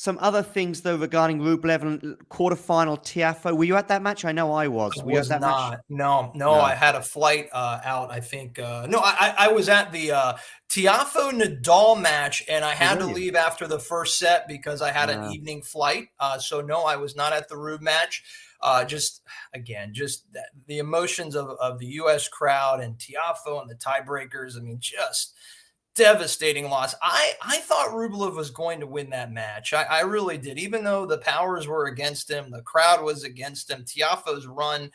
some 0.00 0.16
other 0.22 0.42
things 0.42 0.80
though 0.80 0.96
regarding 0.96 1.40
Rublev 1.40 1.82
and 1.82 2.16
quarterfinal 2.30 3.04
Tiafoe. 3.04 3.54
Were 3.54 3.64
you 3.64 3.76
at 3.76 3.88
that 3.88 4.00
match? 4.00 4.24
I 4.24 4.32
know 4.32 4.50
I 4.50 4.66
was. 4.66 4.98
I 4.98 5.04
was 5.04 5.28
not. 5.28 5.42
Match? 5.72 5.80
No, 5.90 6.32
no, 6.34 6.54
no, 6.54 6.60
I 6.60 6.74
had 6.74 6.94
a 6.94 7.02
flight 7.02 7.50
uh, 7.52 7.80
out. 7.84 8.10
I 8.10 8.20
think. 8.20 8.58
Uh, 8.58 8.86
no, 8.88 8.98
I, 8.98 9.34
I 9.38 9.48
was 9.48 9.68
at 9.68 9.92
the 9.92 10.12
uh, 10.12 10.36
Tiafoe 10.70 11.32
Nadal 11.32 12.00
match, 12.00 12.42
and 12.48 12.64
I 12.64 12.72
had 12.72 12.98
to 13.00 13.04
leave 13.04 13.34
after 13.34 13.66
the 13.66 13.78
first 13.78 14.18
set 14.18 14.48
because 14.48 14.80
I 14.80 14.90
had 14.90 15.10
an 15.10 15.32
evening 15.34 15.60
flight. 15.60 16.08
Uh, 16.18 16.38
so 16.38 16.62
no, 16.62 16.84
I 16.84 16.96
was 16.96 17.14
not 17.14 17.34
at 17.34 17.50
the 17.50 17.58
Rube 17.58 17.82
match. 17.82 18.22
Uh, 18.62 18.86
just 18.86 19.20
again, 19.52 19.92
just 19.92 20.24
the 20.66 20.78
emotions 20.78 21.36
of, 21.36 21.50
of 21.60 21.78
the 21.78 21.86
U.S. 21.86 22.26
crowd 22.26 22.80
and 22.80 22.96
Tiafoe 22.96 23.60
and 23.60 23.70
the 23.70 23.74
tiebreakers. 23.74 24.56
I 24.56 24.60
mean, 24.60 24.78
just 24.80 25.34
devastating 25.94 26.68
loss. 26.68 26.94
I, 27.02 27.32
I 27.42 27.58
thought 27.58 27.88
Rublev 27.88 28.34
was 28.34 28.50
going 28.50 28.80
to 28.80 28.86
win 28.86 29.10
that 29.10 29.32
match. 29.32 29.72
I, 29.72 29.82
I 29.84 30.00
really 30.00 30.38
did. 30.38 30.58
Even 30.58 30.84
though 30.84 31.06
the 31.06 31.18
powers 31.18 31.66
were 31.66 31.86
against 31.86 32.30
him, 32.30 32.50
the 32.50 32.62
crowd 32.62 33.02
was 33.02 33.24
against 33.24 33.70
him. 33.70 33.84
Tiafoe's 33.84 34.46
run. 34.46 34.90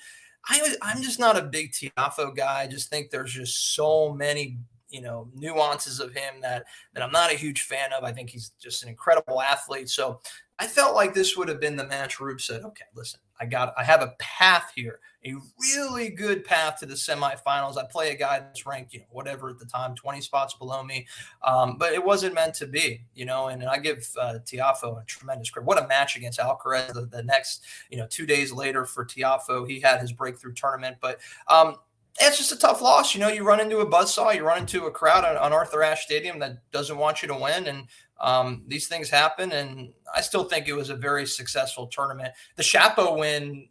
I 0.50 0.62
was, 0.62 0.78
I'm 0.82 1.02
just 1.02 1.20
not 1.20 1.38
a 1.38 1.42
big 1.44 1.72
Tiafoe 1.72 2.36
guy. 2.36 2.62
I 2.62 2.68
just 2.68 2.90
think 2.90 3.10
there's 3.10 3.34
just 3.34 3.76
so 3.76 4.14
many 4.14 4.58
you 4.92 5.02
know 5.02 5.28
nuances 5.34 6.00
of 6.00 6.14
him 6.14 6.36
that 6.42 6.64
that 6.94 7.04
I'm 7.04 7.12
not 7.12 7.32
a 7.32 7.36
huge 7.36 7.64
fan 7.64 7.92
of. 7.92 8.04
I 8.04 8.12
think 8.12 8.30
he's 8.30 8.52
just 8.62 8.84
an 8.84 8.90
incredible 8.90 9.42
athlete. 9.42 9.90
So 9.90 10.22
I 10.60 10.68
felt 10.68 10.96
like 10.96 11.14
this 11.14 11.36
would 11.36 11.50
have 11.50 11.60
been 11.60 11.76
the 11.76 11.88
match. 11.88 12.20
Rube 12.20 12.40
said, 12.40 12.64
"Okay, 12.64 12.86
listen, 12.96 13.20
I 13.40 13.46
got, 13.46 13.74
I 13.78 13.84
have 13.84 14.02
a 14.02 14.16
path 14.20 14.72
here, 14.76 15.00
a 15.26 15.36
really 15.60 16.10
good 16.10 16.44
path 16.44 16.80
to 16.80 16.86
the 16.86 16.94
semifinals. 16.94 17.78
I 17.78 17.86
play 17.90 18.12
a 18.12 18.16
guy 18.16 18.40
that's 18.40 18.66
ranked, 18.66 18.94
you 18.94 19.00
know, 19.00 19.06
whatever 19.12 19.50
at 19.50 19.58
the 19.58 19.66
time, 19.66 19.96
20 19.96 20.22
spots 20.22 20.54
below 20.54 20.84
me, 20.84 21.08
um, 21.44 21.78
but 21.78 21.94
it 21.94 22.04
wasn't 22.04 22.36
meant 22.36 22.54
to 22.56 22.68
be, 22.68 23.02
you 23.14 23.26
know. 23.26 23.48
And, 23.48 23.66
I 23.66 23.80
give 23.80 24.08
uh, 24.22 24.36
Tiafoe 24.46 25.02
a 25.02 25.06
tremendous 25.06 25.50
credit. 25.50 25.66
What 25.66 25.84
a 25.84 25.88
match 25.88 26.16
against 26.16 26.40
Alcaraz. 26.40 26.94
The, 26.94 27.08
the, 27.08 27.24
next, 27.24 27.64
you 27.90 27.98
know, 27.98 28.06
two 28.08 28.28
days 28.28 28.52
later 28.52 28.86
for 28.86 29.04
Tiafoe, 29.04 29.68
he 29.68 29.80
had 29.80 30.00
his 30.00 30.12
breakthrough 30.12 30.54
tournament, 30.54 30.98
but 31.02 31.20
um, 31.48 31.78
it's 32.20 32.38
just 32.38 32.52
a 32.52 32.58
tough 32.58 32.84
loss. 32.84 33.16
You 33.16 33.22
know, 33.22 33.28
you 33.28 33.44
run 33.44 33.60
into 33.60 33.80
a 33.80 33.90
buzzsaw, 33.90 34.36
you 34.36 34.44
run 34.44 34.60
into 34.60 34.86
a 34.86 34.92
crowd 34.92 35.26
on, 35.26 35.36
on 35.36 35.52
Arthur 35.52 35.82
Ashe 35.82 36.04
Stadium 36.04 36.38
that 36.40 36.60
doesn't 36.72 36.98
want 36.98 37.24
you 37.24 37.28
to 37.30 37.34
win, 37.34 37.66
and 37.66 37.88
um, 38.22 38.64
these 38.68 38.88
things 38.88 39.10
happen, 39.10 39.52
and 39.52 39.92
I 40.14 40.22
still 40.22 40.44
think 40.44 40.68
it 40.68 40.74
was 40.74 40.92
a 40.92 40.96
very 40.96 41.26
successful 41.26 41.88
tournament. 41.88 42.34
The 42.56 42.64
Shapo 42.64 43.18
win 43.18 43.68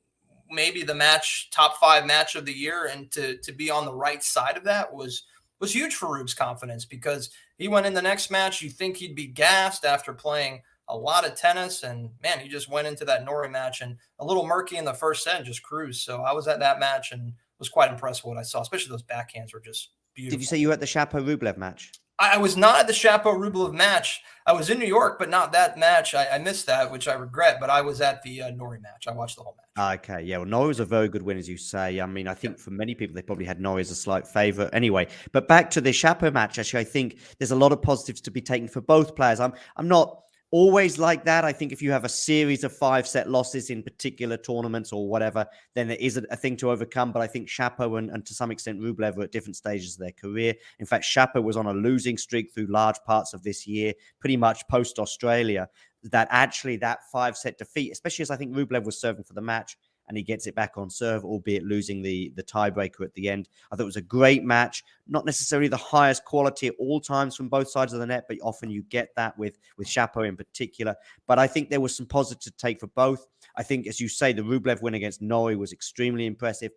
maybe 0.55 0.83
the 0.83 0.95
match 0.95 1.51
top 1.51 1.79
five 1.79 2.07
match 2.07 2.35
of 2.35 2.45
the 2.45 2.53
year, 2.53 2.87
and 2.87 3.11
to 3.13 3.39
to 3.39 3.53
be 3.53 3.71
on 3.71 3.85
the 3.85 3.95
right 3.95 4.23
side 4.23 4.57
of 4.57 4.65
that 4.65 4.93
was 4.93 5.25
was 5.61 5.75
huge 5.75 5.95
for 5.95 6.13
Rube's 6.13 6.35
confidence 6.35 6.85
because 6.85 7.31
he 7.59 7.69
went 7.69 7.87
in 7.87 7.95
the 7.95 8.03
next 8.03 8.31
match. 8.31 8.63
You 8.63 8.71
think 8.71 8.97
he'd 8.97 9.15
be 9.15 9.27
gassed 9.27 9.85
after 9.85 10.13
playing 10.13 10.63
a 10.89 10.97
lot 10.97 11.27
of 11.27 11.35
tennis, 11.35 11.83
and 11.83 12.11
man, 12.23 12.41
he 12.41 12.49
just 12.49 12.69
went 12.69 12.87
into 12.87 13.05
that 13.07 13.25
Norrie 13.25 13.49
match 13.49 13.81
and 13.81 13.97
a 14.19 14.25
little 14.25 14.47
murky 14.47 14.77
in 14.77 14.85
the 14.85 14.93
first 14.93 15.25
set 15.25 15.37
and 15.37 15.47
just 15.47 15.63
cruised. 15.63 16.03
So 16.03 16.23
I 16.23 16.33
was 16.33 16.47
at 16.49 16.61
that 16.61 16.79
match 16.79 17.13
and 17.13 17.33
was 17.59 17.69
quite 17.69 17.91
impressed 17.91 18.25
with 18.25 18.35
what 18.35 18.39
I 18.39 18.43
saw, 18.43 18.61
especially 18.61 18.91
those 18.91 19.03
backhands 19.03 19.55
were 19.55 19.61
just 19.61 19.91
beautiful. 20.15 20.37
Did 20.37 20.43
you 20.43 20.47
say 20.47 20.59
you 20.59 20.69
were 20.69 20.75
at 20.75 20.81
the 20.81 20.87
Shapo 20.87 21.25
Rublev 21.25 21.57
match? 21.57 21.93
I 22.19 22.39
was 22.39 22.57
not 22.57 22.81
at 22.81 22.87
the 22.87 22.93
Shapo 22.93 23.25
Rublev 23.25 23.73
match. 23.73 24.23
I 24.47 24.53
was 24.53 24.69
in 24.69 24.79
New 24.79 24.87
York, 24.87 25.19
but 25.19 25.31
not 25.31 25.53
that 25.53 25.79
match. 25.79 26.15
I, 26.15 26.29
I 26.29 26.39
missed 26.39 26.67
that, 26.67 26.93
which 26.93 27.09
I 27.09 27.15
regret. 27.15 27.59
But 27.61 27.71
I 27.71 27.81
was 27.81 28.01
at 28.01 28.23
the 28.23 28.43
uh, 28.43 28.51
Norrie 28.51 28.79
match. 28.81 29.07
I 29.09 29.13
watched 29.13 29.37
the 29.37 29.43
whole 29.43 29.57
match. 29.57 30.01
Okay, 30.01 30.23
yeah. 30.23 30.37
Well, 30.37 30.47
Norrie 30.47 30.69
was 30.69 30.81
a 30.81 30.85
very 30.85 31.09
good 31.09 31.23
win, 31.23 31.39
as 31.39 31.49
you 31.49 31.57
say. 31.57 32.01
I 32.01 32.07
mean, 32.07 32.29
I 32.29 32.35
think 32.35 32.59
for 32.59 32.71
many 32.71 32.95
people, 32.95 33.15
they 33.15 33.23
probably 33.23 33.47
had 33.47 33.61
Norrie 33.61 33.81
as 33.81 33.91
a 33.91 33.97
slight 33.97 34.29
favourite. 34.29 34.71
Anyway, 34.73 35.09
but 35.33 35.49
back 35.49 35.71
to 35.71 35.81
the 35.81 35.91
Shapo 35.91 36.33
match. 36.33 36.59
Actually, 36.59 36.81
I 36.81 36.85
think 36.85 37.19
there's 37.39 37.53
a 37.53 37.57
lot 37.57 37.73
of 37.73 37.83
positives 37.83 38.21
to 38.23 38.31
be 38.31 38.41
taken 38.41 38.69
for 38.69 38.81
both 38.81 39.17
players. 39.17 39.41
I'm, 39.41 39.55
I'm 39.77 39.89
not 39.89 40.24
always 40.55 41.01
like 41.01 41.25
that. 41.25 41.45
I 41.45 41.53
think 41.53 41.73
if 41.73 41.83
you 41.83 41.91
have 41.91 42.05
a 42.05 42.09
series 42.09 42.63
of 42.63 42.73
five 42.73 43.09
set 43.09 43.29
losses 43.29 43.71
in 43.71 43.83
particular 43.83 44.37
tournaments 44.37 44.93
or 44.93 45.09
whatever, 45.09 45.45
then 45.75 45.89
there 45.89 45.97
is 45.99 46.17
a, 46.17 46.23
a 46.31 46.37
thing 46.37 46.57
to 46.59 46.71
overcome. 46.71 47.11
But 47.11 47.23
I 47.23 47.27
think 47.27 47.49
Shapo 47.49 47.99
and, 47.99 48.09
and, 48.09 48.25
to 48.25 48.35
some 48.35 48.53
extent 48.53 48.81
Rublev 48.81 49.19
are 49.19 49.23
at 49.23 49.33
different 49.33 49.57
stages 49.57 49.95
of 49.95 49.99
their 49.99 50.13
career. 50.13 50.55
In 50.79 50.87
fact, 50.87 51.07
Shapo 51.07 51.43
was 51.43 51.57
on 51.57 51.67
a 51.67 51.73
losing 51.73 52.17
streak 52.17 52.55
through 52.55 52.69
large 52.69 52.99
parts 53.05 53.35
of 53.35 53.43
this 53.43 53.67
year, 53.67 53.95
pretty 54.21 54.37
much 54.37 54.63
post 54.69 55.01
Australia. 55.01 55.69
That 56.05 56.29
actually 56.31 56.77
that 56.77 57.01
five 57.11 57.37
set 57.37 57.59
defeat, 57.59 57.91
especially 57.91 58.23
as 58.23 58.31
I 58.31 58.37
think 58.37 58.55
Rublev 58.55 58.85
was 58.85 59.01
serving 59.01 59.25
for 59.25 59.35
the 59.35 59.41
match, 59.41 59.77
and 60.09 60.17
he 60.17 60.23
gets 60.23 60.47
it 60.47 60.55
back 60.55 60.73
on 60.77 60.91
serve, 60.91 61.25
albeit 61.25 61.65
losing 61.65 62.03
the 62.03 62.33
the 62.37 62.43
tiebreaker 62.43 63.03
at 63.03 63.15
the 63.15 63.29
end. 63.29 63.49
I 63.71 63.77
thought 63.77 63.83
it 63.83 63.87
was 63.87 63.97
a 63.97 64.03
great 64.03 64.45
match, 64.45 64.85
not 65.07 65.25
necessarily 65.25 65.69
the 65.69 65.77
highest 65.77 66.25
quality 66.25 66.69
at 66.69 66.75
all 66.79 67.01
times 67.01 67.37
from 67.37 67.49
both 67.49 67.69
sides 67.69 67.93
of 67.93 68.01
the 68.01 68.07
net, 68.07 68.25
but 68.29 68.39
often 68.43 68.71
you 68.71 68.83
get 68.85 69.09
that 69.17 69.37
with 69.39 69.59
with 69.77 69.89
Shapo 69.89 70.27
in 70.27 70.37
particular. 70.37 70.95
But 71.27 71.39
I 71.39 71.47
think 71.47 71.71
there 71.71 71.81
was 71.81 71.97
some 71.97 72.07
positive 72.07 72.43
to 72.43 72.51
take 72.53 72.81
for 72.81 72.89
both. 72.89 73.27
I 73.57 73.63
think, 73.63 73.87
as 73.87 74.01
you 74.01 74.09
say, 74.09 74.33
the 74.33 74.43
Rublev 74.43 74.83
win 74.83 74.95
against 74.95 75.23
Norrie 75.23 75.57
was 75.57 75.73
extremely 75.73 76.27
impressive. 76.27 76.73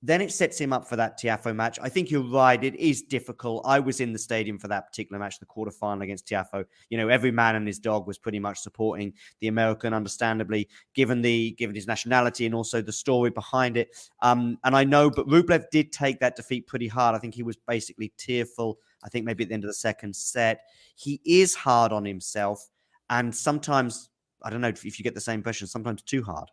Then 0.00 0.20
it 0.20 0.30
sets 0.30 0.60
him 0.60 0.72
up 0.72 0.86
for 0.86 0.94
that 0.94 1.18
Tiafoe 1.18 1.56
match. 1.56 1.78
I 1.82 1.88
think 1.88 2.08
you're 2.08 2.22
right. 2.22 2.62
It 2.62 2.76
is 2.76 3.02
difficult. 3.02 3.64
I 3.66 3.80
was 3.80 4.00
in 4.00 4.12
the 4.12 4.18
stadium 4.18 4.56
for 4.56 4.68
that 4.68 4.86
particular 4.86 5.18
match, 5.18 5.40
the 5.40 5.46
quarterfinal 5.46 6.04
against 6.04 6.26
Tiafoe. 6.28 6.64
You 6.88 6.98
know, 6.98 7.08
every 7.08 7.32
man 7.32 7.56
and 7.56 7.66
his 7.66 7.80
dog 7.80 8.06
was 8.06 8.16
pretty 8.16 8.38
much 8.38 8.60
supporting 8.60 9.12
the 9.40 9.48
American, 9.48 9.92
understandably, 9.92 10.68
given 10.94 11.20
the 11.20 11.52
given 11.52 11.74
his 11.74 11.88
nationality 11.88 12.46
and 12.46 12.54
also 12.54 12.80
the 12.80 12.92
story 12.92 13.30
behind 13.30 13.76
it. 13.76 13.88
Um, 14.22 14.58
and 14.62 14.76
I 14.76 14.84
know, 14.84 15.10
but 15.10 15.26
Rublev 15.26 15.64
did 15.72 15.90
take 15.90 16.20
that 16.20 16.36
defeat 16.36 16.68
pretty 16.68 16.88
hard. 16.88 17.16
I 17.16 17.18
think 17.18 17.34
he 17.34 17.42
was 17.42 17.56
basically 17.56 18.12
tearful. 18.16 18.78
I 19.02 19.08
think 19.08 19.24
maybe 19.24 19.42
at 19.44 19.48
the 19.48 19.54
end 19.54 19.64
of 19.64 19.68
the 19.68 19.74
second 19.74 20.14
set, 20.14 20.60
he 20.94 21.20
is 21.24 21.56
hard 21.56 21.92
on 21.92 22.04
himself, 22.04 22.68
and 23.10 23.34
sometimes 23.34 24.10
I 24.44 24.50
don't 24.50 24.60
know 24.60 24.68
if 24.68 24.84
you 24.84 25.02
get 25.02 25.14
the 25.14 25.20
same 25.20 25.40
impression. 25.40 25.66
Sometimes 25.66 26.02
too 26.02 26.22
hard. 26.22 26.50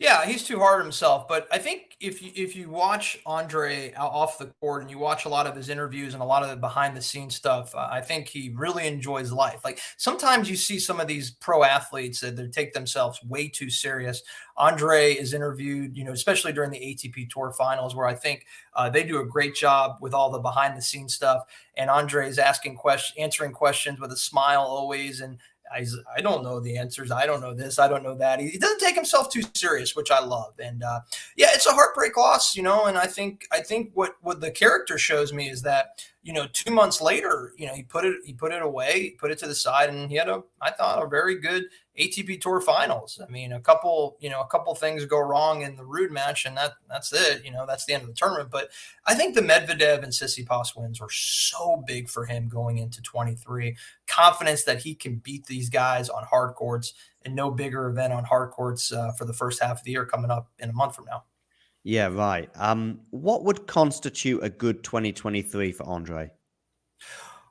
Yeah, 0.00 0.24
he's 0.26 0.44
too 0.44 0.60
hard 0.60 0.78
on 0.78 0.86
himself. 0.86 1.26
But 1.26 1.48
I 1.50 1.58
think 1.58 1.96
if 1.98 2.22
you 2.22 2.30
if 2.36 2.54
you 2.54 2.70
watch 2.70 3.18
Andrey 3.26 3.92
off 3.96 4.38
the 4.38 4.46
court 4.60 4.82
and 4.82 4.90
you 4.90 4.96
watch 4.96 5.24
a 5.24 5.28
lot 5.28 5.48
of 5.48 5.56
his 5.56 5.68
interviews 5.68 6.14
and 6.14 6.22
a 6.22 6.26
lot 6.26 6.44
of 6.44 6.50
the 6.50 6.56
behind 6.56 6.96
the 6.96 7.02
scenes 7.02 7.34
stuff, 7.34 7.74
uh, 7.74 7.88
I 7.90 8.00
think 8.00 8.28
he 8.28 8.54
really 8.56 8.86
enjoys 8.86 9.32
life. 9.32 9.64
Like 9.64 9.80
sometimes 9.96 10.48
you 10.48 10.54
see 10.54 10.78
some 10.78 11.00
of 11.00 11.08
these 11.08 11.32
pro 11.32 11.64
athletes 11.64 12.20
that 12.20 12.36
they 12.36 12.46
take 12.46 12.74
themselves 12.74 13.18
way 13.24 13.48
too 13.48 13.70
serious. 13.70 14.22
Andrey 14.56 15.12
is 15.18 15.34
interviewed, 15.34 15.96
you 15.96 16.04
know, 16.04 16.12
especially 16.12 16.52
during 16.52 16.70
the 16.70 16.78
ATP 16.78 17.26
Tour 17.28 17.50
Finals, 17.50 17.96
where 17.96 18.06
I 18.06 18.14
think 18.14 18.46
uh, 18.74 18.88
they 18.88 19.02
do 19.02 19.20
a 19.20 19.26
great 19.26 19.56
job 19.56 19.96
with 20.00 20.14
all 20.14 20.30
the 20.30 20.38
behind 20.38 20.76
the 20.76 20.82
scenes 20.82 21.14
stuff. 21.14 21.42
And 21.76 21.90
Andrey 21.90 22.28
is 22.28 22.38
asking 22.38 22.76
questions, 22.76 23.16
answering 23.18 23.52
questions 23.52 23.98
with 23.98 24.12
a 24.12 24.16
smile 24.16 24.60
always, 24.62 25.20
and 25.20 25.38
I, 25.72 25.86
I 26.16 26.20
don't 26.20 26.42
know 26.42 26.60
the 26.60 26.76
answers. 26.76 27.10
I 27.10 27.26
don't 27.26 27.40
know 27.40 27.54
this. 27.54 27.78
I 27.78 27.88
don't 27.88 28.02
know 28.02 28.14
that. 28.16 28.40
He, 28.40 28.48
he 28.48 28.58
doesn't 28.58 28.80
take 28.80 28.94
himself 28.94 29.30
too 29.30 29.42
serious, 29.54 29.94
which 29.94 30.10
I 30.10 30.20
love. 30.20 30.54
And 30.58 30.82
uh, 30.82 31.00
yeah, 31.36 31.48
it's 31.52 31.66
a 31.66 31.72
heartbreak 31.72 32.16
loss, 32.16 32.56
you 32.56 32.62
know. 32.62 32.86
And 32.86 32.96
I 32.96 33.06
think 33.06 33.46
I 33.52 33.60
think 33.60 33.90
what 33.94 34.16
what 34.22 34.40
the 34.40 34.50
character 34.50 34.98
shows 34.98 35.32
me 35.32 35.48
is 35.48 35.62
that 35.62 36.04
you 36.22 36.32
know 36.32 36.46
two 36.52 36.72
months 36.72 37.00
later, 37.00 37.52
you 37.56 37.66
know, 37.66 37.74
he 37.74 37.82
put 37.82 38.04
it 38.04 38.16
he 38.24 38.32
put 38.32 38.52
it 38.52 38.62
away, 38.62 39.16
put 39.18 39.30
it 39.30 39.38
to 39.38 39.46
the 39.46 39.54
side, 39.54 39.90
and 39.90 40.10
he 40.10 40.16
had 40.16 40.28
a 40.28 40.42
I 40.60 40.70
thought 40.70 41.02
a 41.02 41.08
very 41.08 41.40
good 41.40 41.64
ATP 41.98 42.40
Tour 42.40 42.60
Finals. 42.60 43.20
I 43.26 43.30
mean, 43.30 43.52
a 43.52 43.60
couple, 43.60 44.16
you 44.20 44.30
know, 44.30 44.40
a 44.40 44.46
couple 44.46 44.74
things 44.74 45.04
go 45.04 45.18
wrong 45.18 45.62
in 45.62 45.76
the 45.76 45.82
Ruud 45.82 46.10
match, 46.10 46.46
and 46.46 46.56
that 46.56 46.74
that's 46.88 47.12
it. 47.12 47.44
You 47.44 47.50
know, 47.50 47.64
that's 47.66 47.84
the 47.84 47.94
end 47.94 48.02
of 48.02 48.08
the 48.08 48.14
tournament. 48.14 48.50
But 48.50 48.70
I 49.06 49.14
think 49.14 49.34
the 49.34 49.40
Medvedev 49.40 50.02
and 50.02 50.12
Tsitsipas 50.12 50.76
wins 50.76 51.00
were 51.00 51.10
so 51.10 51.82
big 51.86 52.08
for 52.08 52.24
him 52.24 52.48
going 52.48 52.78
into 52.78 53.02
23. 53.02 53.76
Confidence 54.06 54.64
that 54.64 54.82
he 54.82 54.94
can 54.94 55.16
beat 55.16 55.46
these 55.46 55.68
guys 55.68 56.08
on 56.08 56.24
hard 56.24 56.54
courts, 56.54 56.94
and 57.22 57.34
no 57.34 57.50
bigger 57.50 57.88
event 57.88 58.12
on 58.12 58.24
hard 58.24 58.50
courts 58.50 58.92
uh, 58.92 59.12
for 59.12 59.24
the 59.24 59.32
first 59.32 59.62
half 59.62 59.78
of 59.78 59.84
the 59.84 59.90
year 59.90 60.06
coming 60.06 60.30
up 60.30 60.48
in 60.58 60.70
a 60.70 60.74
month 60.74 60.94
from 60.94 61.06
now. 61.06 61.24
Yeah, 61.84 62.08
right. 62.08 62.50
Um, 62.56 63.00
what 63.10 63.44
would 63.44 63.66
constitute 63.66 64.42
a 64.42 64.50
good 64.50 64.84
2023 64.84 65.72
for 65.72 65.88
Andrey? 65.88 66.30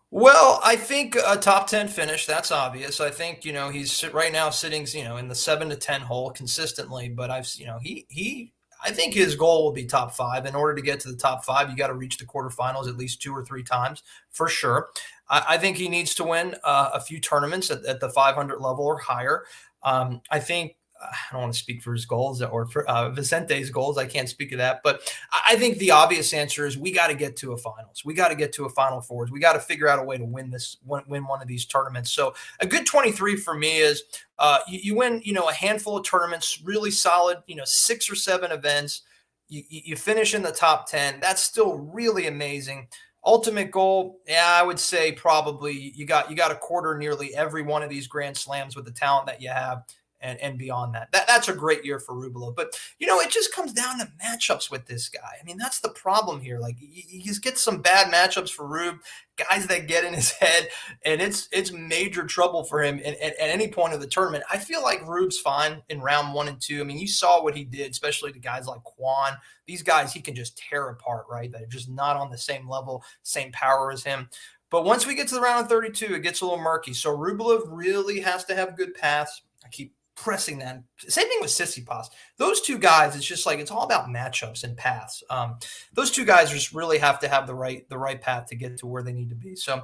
Well, 0.10 0.62
I 0.64 0.78
think 0.78 1.16
a 1.16 1.36
top 1.36 1.68
10 1.68 1.90
finish, 1.90 2.26
that's 2.26 2.52
obvious. 2.52 3.02
I 3.02 3.10
think, 3.10 3.44
you 3.44 3.52
know, 3.52 3.70
he's 3.70 4.08
right 4.14 4.32
now 4.32 4.50
sitting, 4.50 4.88
you 4.94 5.04
know, 5.04 5.18
in 5.18 5.28
the 5.28 5.36
7 5.36 5.70
to 5.70 5.76
10 5.76 6.02
hole 6.02 6.32
consistently, 6.32 7.10
but 7.10 7.30
I've, 7.30 7.50
you 7.58 7.66
know, 7.66 7.78
he 7.82 8.06
he 8.10 8.54
I 8.84 8.92
think 8.92 9.14
his 9.14 9.36
goal 9.36 9.64
will 9.64 9.72
be 9.72 9.86
top 9.86 10.14
5. 10.14 10.46
In 10.46 10.56
order 10.56 10.76
to 10.76 10.82
get 10.82 11.00
to 11.02 11.12
the 11.12 11.18
top 11.18 11.44
5, 11.44 11.70
you 11.70 11.76
got 11.76 11.88
to 11.88 11.94
reach 11.94 12.18
the 12.18 12.26
quarterfinals 12.26 12.88
at 12.88 12.96
least 12.96 13.22
two 13.22 13.34
or 13.36 13.44
three 13.44 13.64
times 13.64 14.04
for 14.32 14.48
sure. 14.48 14.90
I, 15.30 15.44
I 15.50 15.58
think 15.58 15.78
he 15.78 15.90
needs 15.90 16.16
to 16.16 16.24
win 16.24 16.56
uh, 16.64 16.92
a 16.94 17.02
few 17.02 17.20
tournaments 17.20 17.70
at, 17.70 17.84
at, 17.86 18.00
the 18.00 18.10
500 18.10 18.60
level 18.60 18.86
or 18.86 19.00
higher. 19.00 19.44
Um, 19.84 20.22
I 20.32 20.40
think 20.40 20.77
I 21.02 21.32
don't 21.32 21.42
want 21.42 21.54
to 21.54 21.60
speak 21.60 21.82
for 21.82 21.94
his 21.94 22.06
goals 22.06 22.42
or 22.42 22.66
for 22.66 22.88
uh, 22.90 23.10
Vicente's 23.12 23.70
goals. 23.70 23.98
I 23.98 24.06
can't 24.06 24.30
speak 24.30 24.52
of 24.52 24.58
that, 24.58 24.82
but 24.84 25.02
I 25.48 25.56
think 25.56 25.78
the 25.78 25.92
obvious 25.92 26.34
answer 26.34 26.66
is 26.66 26.78
we 26.78 26.92
got 26.92 27.08
to 27.08 27.14
get 27.14 27.36
to 27.38 27.54
a 27.54 27.58
finals. 27.58 28.04
We 28.04 28.14
got 28.14 28.30
to 28.30 28.36
get 28.36 28.54
to 28.54 28.66
a 28.66 28.70
final 28.70 29.02
fours. 29.02 29.32
We 29.32 29.40
got 29.40 29.54
to 29.54 29.60
figure 29.60 29.88
out 29.88 30.00
a 30.00 30.04
way 30.04 30.18
to 30.18 30.26
win 30.26 30.50
this, 30.50 30.78
win, 30.86 31.26
one 31.26 31.42
of 31.42 31.48
these 31.48 31.66
tournaments. 31.66 32.12
So 32.12 32.34
a 32.60 32.66
good 32.66 32.86
23 32.86 33.36
for 33.38 33.54
me 33.54 33.78
is 33.78 34.04
uh, 34.40 34.60
you, 34.68 34.80
you, 34.82 34.96
win, 34.96 35.22
you 35.24 35.34
know, 35.34 35.50
a 35.50 35.54
handful 35.54 35.98
of 35.98 36.06
tournaments, 36.06 36.62
really 36.64 36.92
solid, 36.92 37.38
you 37.48 37.56
know, 37.56 37.66
six 37.66 38.10
or 38.10 38.16
seven 38.16 38.52
events. 38.52 39.04
You, 39.50 39.64
you 39.70 39.96
finish 39.96 40.34
in 40.34 40.42
the 40.42 40.52
top 40.52 40.90
10. 40.90 41.20
That's 41.20 41.44
still 41.44 41.76
really 41.76 42.28
amazing 42.28 42.88
ultimate 43.26 43.72
goal 43.72 44.22
yeah 44.26 44.58
i 44.58 44.64
would 44.64 44.80
say 44.80 45.12
probably 45.12 45.74
you 45.74 46.06
got 46.06 46.30
you 46.30 46.36
got 46.36 46.50
a 46.50 46.56
quarter 46.56 46.98
nearly 46.98 47.36
every 47.36 47.62
one 47.62 47.84
of 47.84 47.90
these 47.90 48.08
grand 48.08 48.38
slams 48.38 48.76
with 48.76 48.86
the 48.86 48.92
talent 48.92 49.26
that 49.26 49.42
you 49.42 49.50
have 49.50 49.84
and, 50.22 50.40
and 50.40 50.58
beyond 50.58 50.96
that. 50.96 51.12
that. 51.12 51.28
That's 51.28 51.48
a 51.48 51.54
great 51.54 51.86
year 51.86 52.00
for 52.00 52.16
Rublev. 52.16 52.56
But, 52.56 52.80
you 53.00 53.08
know, 53.08 53.20
it 53.20 53.30
just 53.30 53.54
comes 53.54 53.74
down 53.74 54.00
to 54.00 54.12
matchups 54.24 54.72
with 54.72 54.86
this 54.86 55.10
guy. 55.10 55.38
I 55.40 55.44
mean, 55.44 55.58
that's 55.58 55.80
the 55.80 55.90
problem 55.90 56.42
here. 56.42 56.60
Like, 56.60 56.78
he 56.78 57.34
gets 57.42 57.62
some 57.62 57.82
bad 57.82 58.12
matchups 58.12 58.50
for 58.50 58.68
Rube, 58.68 59.00
guys 59.38 59.68
that 59.68 59.88
get 59.88 60.04
in 60.04 60.14
his 60.14 60.32
head, 60.40 60.68
and 61.06 61.22
it's 61.22 61.48
it's 61.52 61.72
major 61.72 62.26
trouble 62.26 62.64
for 62.64 62.84
him 62.84 63.00
at, 63.06 63.20
at, 63.22 63.36
any 63.40 63.68
point 63.68 63.94
of 63.94 64.02
the 64.02 64.08
tournament. 64.08 64.44
I 64.52 64.58
feel 64.58 64.82
like 64.82 65.08
Rube's 65.08 65.40
fine 65.40 65.82
in 65.90 66.02
round 66.02 66.34
one 66.34 66.48
and 66.48 66.60
two. 66.60 66.82
I 66.82 66.84
mean, 66.84 66.98
you 66.98 67.08
saw 67.08 67.44
what 67.44 67.56
he 67.56 67.64
did, 67.64 67.92
especially 67.92 68.32
to 68.34 68.40
guys 68.40 68.68
like 68.68 68.82
Kwon. 68.82 69.38
These 69.66 69.84
guys 69.84 70.14
he 70.14 70.22
can 70.22 70.36
just 70.36 70.58
tear 70.58 70.90
apart, 70.90 71.26
right? 71.30 71.52
That 71.52 71.62
are 71.62 71.68
just 71.68 71.90
not 71.90 72.18
on 72.18 72.32
the 72.32 72.38
same 72.38 72.68
level, 72.68 73.04
same 73.24 73.52
power 73.52 73.92
as 73.92 74.04
him. 74.04 74.30
But 74.70 74.84
once 74.84 75.06
we 75.06 75.16
get 75.16 75.30
to 75.30 75.36
the 75.36 75.42
round 75.42 75.64
of 75.64 75.70
32, 75.70 76.16
it 76.16 76.24
gets 76.24 76.42
a 76.42 76.46
little 76.46 76.62
murky. 76.62 76.94
So 76.94 77.16
Rublev 77.16 77.62
really 77.68 78.20
has 78.20 78.44
to 78.46 78.56
have 78.56 78.76
good 78.76 78.94
paths. 78.96 79.42
I 79.64 79.70
keep 79.70 79.94
pressing 80.18 80.58
them. 80.58 80.84
Same 80.98 81.30
thing 81.30 81.38
with 81.40 81.52
Sissy 81.52 81.86
Tsitsipas. 81.86 82.08
Those 82.38 82.60
two 82.60 82.78
guys, 82.78 83.16
it's 83.16 83.26
just 83.26 83.46
like 83.46 83.60
it's 83.60 83.72
all 83.72 83.84
about 83.84 84.08
matchups 84.08 84.64
and 84.64 84.76
paths. 84.76 85.24
Um, 85.30 85.58
those 85.94 86.12
two 86.12 86.26
guys 86.26 86.52
just 86.52 86.74
really 86.74 86.98
have 86.98 87.20
to 87.20 87.30
have 87.30 87.48
the 87.48 87.56
right 87.56 87.88
the 87.90 87.98
right 87.98 88.20
path 88.20 88.48
to 88.48 88.56
get 88.56 88.78
to 88.80 88.88
where 88.88 89.04
they 89.04 89.14
need 89.14 89.30
to 89.30 89.36
be. 89.36 89.56
So, 89.56 89.84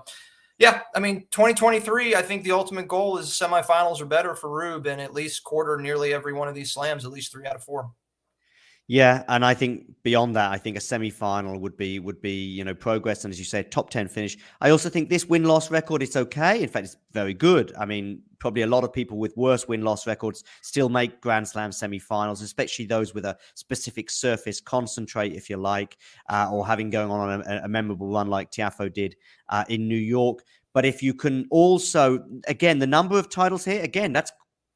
yeah, 0.58 0.82
I 0.96 1.00
mean, 1.00 1.28
2023. 1.32 2.16
I 2.16 2.22
think 2.22 2.44
the 2.44 2.52
ultimate 2.52 2.88
goal 2.88 3.18
is 3.18 3.28
semifinals 3.28 4.02
or 4.02 4.06
better 4.06 4.36
for 4.36 4.50
Rube, 4.50 4.88
and 4.88 5.00
at 5.00 5.14
least 5.14 5.44
quarter 5.44 5.78
nearly 5.78 6.14
every 6.14 6.34
one 6.34 6.48
of 6.48 6.56
these 6.56 6.74
slams, 6.74 7.06
at 7.06 7.12
least 7.12 7.32
three 7.32 7.46
out 7.46 7.56
of 7.56 7.64
four. 7.64 7.92
Yeah, 8.88 9.24
and 9.30 9.46
I 9.46 9.54
think 9.54 9.86
beyond 10.04 10.36
that, 10.36 10.52
I 10.52 10.58
think 10.58 10.76
a 10.76 10.82
semi-final 10.82 11.58
would 11.58 11.78
be 11.78 12.00
would 12.00 12.22
be 12.22 12.34
you 12.34 12.66
know 12.66 12.76
progress, 12.76 13.24
and 13.24 13.32
as 13.32 13.40
you 13.40 13.46
said, 13.46 13.72
top 13.72 13.90
ten 13.90 14.10
finish. 14.10 14.38
I 14.60 14.72
also 14.72 14.90
think 14.90 15.10
this 15.10 15.26
win 15.26 15.46
loss 15.46 15.72
record 15.72 16.04
is 16.04 16.18
okay. 16.18 16.62
In 16.62 16.68
fact, 16.68 16.86
it's 16.88 16.98
very 17.14 17.34
good. 17.34 17.74
I 17.80 17.86
mean, 17.86 18.22
probably 18.40 18.64
a 18.64 18.68
lot 18.68 18.84
of 18.84 18.92
people 18.92 19.18
with 19.18 19.38
worse 19.38 19.70
win 19.70 19.84
loss 19.84 20.06
records 20.06 20.44
still 20.62 20.90
make 20.90 21.22
Grand 21.22 21.48
Slam 21.48 21.72
semi-finals, 21.72 22.42
especially 22.42 22.86
those 22.86 23.14
with 23.14 23.24
a 23.24 23.38
specific 23.56 24.10
surface 24.10 24.60
concentrate, 24.60 25.32
if 25.32 25.50
you 25.50 25.56
like, 25.56 25.96
uh, 26.30 26.50
or 26.52 26.68
having 26.68 26.90
going 26.90 27.10
on 27.10 27.42
a, 27.42 27.62
a, 27.64 27.68
memorable 27.70 28.12
run 28.12 28.28
like 28.28 28.52
Tiafoe 28.52 28.92
did 28.92 29.16
uh, 29.48 29.64
in 29.70 29.88
New 29.88 29.96
York. 29.96 30.44
But 30.74 30.86
if 30.86 31.02
you 31.02 31.14
can 31.14 31.48
also, 31.52 32.26
again, 32.48 32.80
the 32.80 32.88
number 32.88 33.18
of 33.18 33.30
titles 33.30 33.64
here, 33.64 33.82
again, 33.82 34.12
that's 34.12 34.34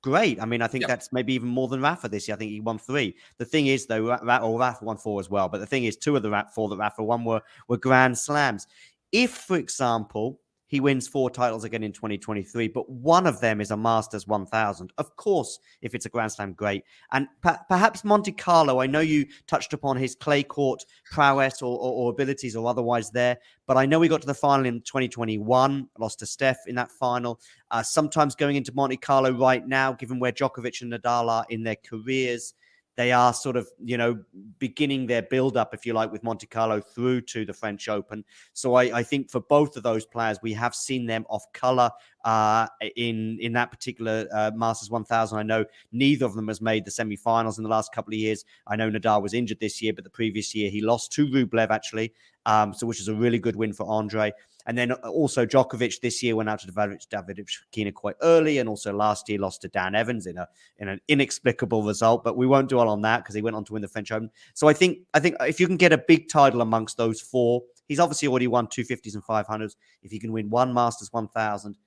great. 0.08 0.41
I 0.41 0.46
mean, 0.46 0.62
I 0.62 0.67
think 0.67 0.84
yep. 0.84 0.88
that's 0.88 1.12
maybe 1.12 1.34
even 1.34 1.50
more 1.50 1.67
than 1.67 1.82
Rafa 1.82 2.08
this 2.08 2.30
year. 2.30 2.36
I 2.36 2.38
think 2.38 2.52
he 2.52 2.62
won 2.62 2.80
three. 2.80 3.13
The 3.39 3.43
thing 3.43 3.67
is, 3.67 3.88
though, 3.88 4.17
Rafa, 4.24 4.41
or 4.41 4.58
Rafa 4.58 4.86
won 4.86 4.96
four 4.96 5.20
as 5.20 5.30
well. 5.30 5.50
But 5.50 5.58
the 5.58 5.65
thing 5.65 5.84
is, 5.84 5.98
two 5.98 6.15
of 6.15 6.24
the 6.24 6.46
four 6.56 6.70
that 6.70 6.78
Rafa 6.78 7.04
won 7.04 7.26
were 7.26 7.41
were 7.67 7.78
Grand 7.78 8.17
Slams. 8.17 8.67
If, 9.12 9.32
for 9.32 9.58
example, 9.58 10.39
he 10.67 10.80
wins 10.82 11.08
four 11.08 11.30
titles 11.30 11.63
again 11.63 11.82
in 11.82 11.93
2023, 11.93 12.67
but 12.67 12.89
one 12.89 13.25
of 13.25 13.39
them 13.39 13.62
is 13.62 13.71
a 13.71 13.77
Masters 13.77 14.27
1000. 14.27 14.91
Of 14.97 15.15
course, 15.15 15.60
if 15.82 15.95
it's 15.95 16.06
a 16.06 16.10
Grand 16.10 16.32
Slam, 16.32 16.53
great. 16.53 16.84
And 17.12 17.27
pa- 17.41 17.62
perhaps 17.69 18.03
Monte 18.03 18.34
Carlo, 18.34 18.82
I 18.82 18.88
know 18.88 18.99
you 18.99 19.25
touched 19.47 19.73
upon 19.73 19.95
his 19.95 20.13
clay 20.13 20.43
court 20.43 20.84
prowess 21.12 21.62
or, 21.62 21.77
or, 21.80 21.93
or, 21.93 22.12
abilities 22.12 22.56
or 22.56 22.67
otherwise 22.67 23.10
there, 23.10 23.38
but 23.65 23.77
I 23.77 23.86
know 23.86 23.97
we 23.97 24.10
got 24.10 24.21
to 24.21 24.27
the 24.27 24.34
final 24.34 24.65
in 24.65 24.82
2021, 24.82 25.88
lost 25.97 26.19
to 26.19 26.25
Steph 26.25 26.60
in 26.67 26.75
that 26.75 26.91
final. 26.91 27.39
Uh, 27.71 27.82
sometimes 27.82 28.36
going 28.36 28.58
into 28.58 28.73
Monte 28.73 28.97
Carlo 28.97 29.32
right 29.32 29.65
now, 29.65 29.93
given 29.93 30.19
where 30.19 30.34
Djokovic 30.34 30.82
and 30.82 30.91
Nadal 30.91 31.30
are 31.30 31.45
in 31.49 31.63
their 31.63 31.77
careers, 31.77 32.53
they 32.97 33.12
are 33.12 33.31
sort 33.31 33.55
of, 33.55 33.69
you 33.81 33.95
know, 33.95 34.19
beginning 34.57 35.05
their 35.05 35.21
build 35.21 35.55
up, 35.55 35.73
if 35.73 35.86
you 35.86 35.93
like, 35.93 36.12
with 36.12 36.23
Monte 36.23 36.47
Carlo 36.47 36.81
through 36.81 37.21
to 37.21 37.45
the 37.45 37.53
French 37.53 37.88
Open. 37.88 38.25
So 38.53 38.73
I, 38.73 38.97
I 38.97 39.03
think 39.03 39.29
for 39.29 39.39
both 39.39 39.77
of 39.77 39.83
those 39.83 40.05
players, 40.05 40.39
we 40.41 40.51
have 40.53 40.73
seen 40.73 41.05
them 41.05 41.23
off 41.29 41.45
color 41.53 41.91
uh, 42.27 42.67
in 42.97 43.39
in 43.39 43.53
that 43.53 43.71
particular 43.71 44.27
uh, 44.33 44.51
Masters 44.53 44.91
1000. 44.91 45.39
I 45.39 45.43
know 45.43 45.63
neither 45.93 46.25
of 46.25 46.35
them 46.35 46.49
has 46.49 46.59
made 46.59 46.83
the 46.83 46.91
semi-finals 46.91 47.57
in 47.57 47.63
the 47.63 47.69
last 47.69 47.93
couple 47.93 48.13
of 48.13 48.19
years. 48.19 48.43
I 48.67 48.75
know 48.75 48.91
Nadal 48.91 49.21
was 49.21 49.33
injured 49.33 49.61
this 49.61 49.81
year, 49.81 49.93
but 49.93 50.03
the 50.03 50.09
previous 50.09 50.53
year 50.53 50.69
he 50.69 50.81
lost 50.81 51.13
to 51.13 51.25
Rublev 51.25 51.69
actually, 51.69 52.13
um, 52.45 52.73
so 52.73 52.85
which 52.85 52.99
is 52.99 53.07
a 53.07 53.15
really 53.15 53.39
good 53.39 53.55
win 53.55 53.71
for 53.71 53.89
Andrey. 53.97 54.33
And 54.65 54.77
then 54.77 54.91
also 54.91 55.45
Djokovic 55.45 56.01
this 56.01 56.21
year 56.21 56.35
went 56.35 56.49
out 56.49 56.59
to 56.59 56.67
David 56.67 57.47
Fokina 57.47 57.93
quite 57.93 58.17
early, 58.21 58.57
and 58.57 58.67
also 58.67 58.91
last 58.91 59.29
year 59.29 59.39
lost 59.39 59.61
to 59.61 59.69
Dan 59.69 59.95
Evans 59.95 60.27
in 60.27 60.37
a 60.37 60.49
in 60.79 60.89
an 60.89 60.99
inexplicable 61.07 61.83
result. 61.83 62.25
But 62.25 62.35
we 62.35 62.45
won't 62.45 62.67
dwell 62.67 62.89
on 62.89 63.03
that 63.03 63.19
because 63.19 63.35
he 63.35 63.41
went 63.41 63.55
on 63.55 63.63
to 63.63 63.71
win 63.71 63.81
the 63.81 63.87
French 63.87 64.11
Open. 64.11 64.29
So 64.53 64.67
I 64.67 64.73
think 64.73 64.97
I 65.13 65.21
think 65.21 65.37
if 65.39 65.61
you 65.61 65.67
can 65.67 65.77
get 65.77 65.93
a 65.93 65.97
big 65.97 66.27
title 66.27 66.59
amongst 66.59 66.97
those 66.97 67.21
four, 67.21 67.61
he's 67.87 68.01
obviously 68.01 68.27
already 68.27 68.47
won 68.47 68.67
two 68.67 68.83
fifties 68.83 69.15
and 69.15 69.23
five 69.23 69.47
hundreds. 69.47 69.77
If 70.03 70.11
he 70.11 70.19
can 70.19 70.33
win 70.33 70.49
one 70.49 70.73
Masters 70.73 71.13
one 71.13 71.29
thousand 71.29 71.77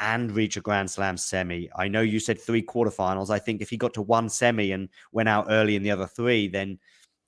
and 0.00 0.32
reach 0.32 0.56
a 0.56 0.60
Grand 0.60 0.90
Slam 0.90 1.16
semi. 1.16 1.70
I 1.76 1.88
know 1.88 2.00
you 2.00 2.18
said 2.18 2.40
three 2.40 2.62
quarterfinals. 2.62 3.30
I 3.30 3.38
think 3.38 3.60
if 3.60 3.70
he 3.70 3.76
got 3.76 3.94
to 3.94 4.02
one 4.02 4.28
semi 4.28 4.72
and 4.72 4.88
went 5.12 5.28
out 5.28 5.46
early 5.50 5.76
in 5.76 5.82
the 5.82 5.90
other 5.90 6.06
three, 6.06 6.48
then 6.48 6.78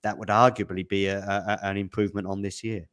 that 0.01 0.17
would 0.17 0.29
arguably 0.29 0.87
be 0.87 1.05
a, 1.05 1.19
a, 1.19 1.59
an 1.65 1.77
improvement 1.77 2.27
on 2.27 2.41
this 2.41 2.63
year. 2.63 2.89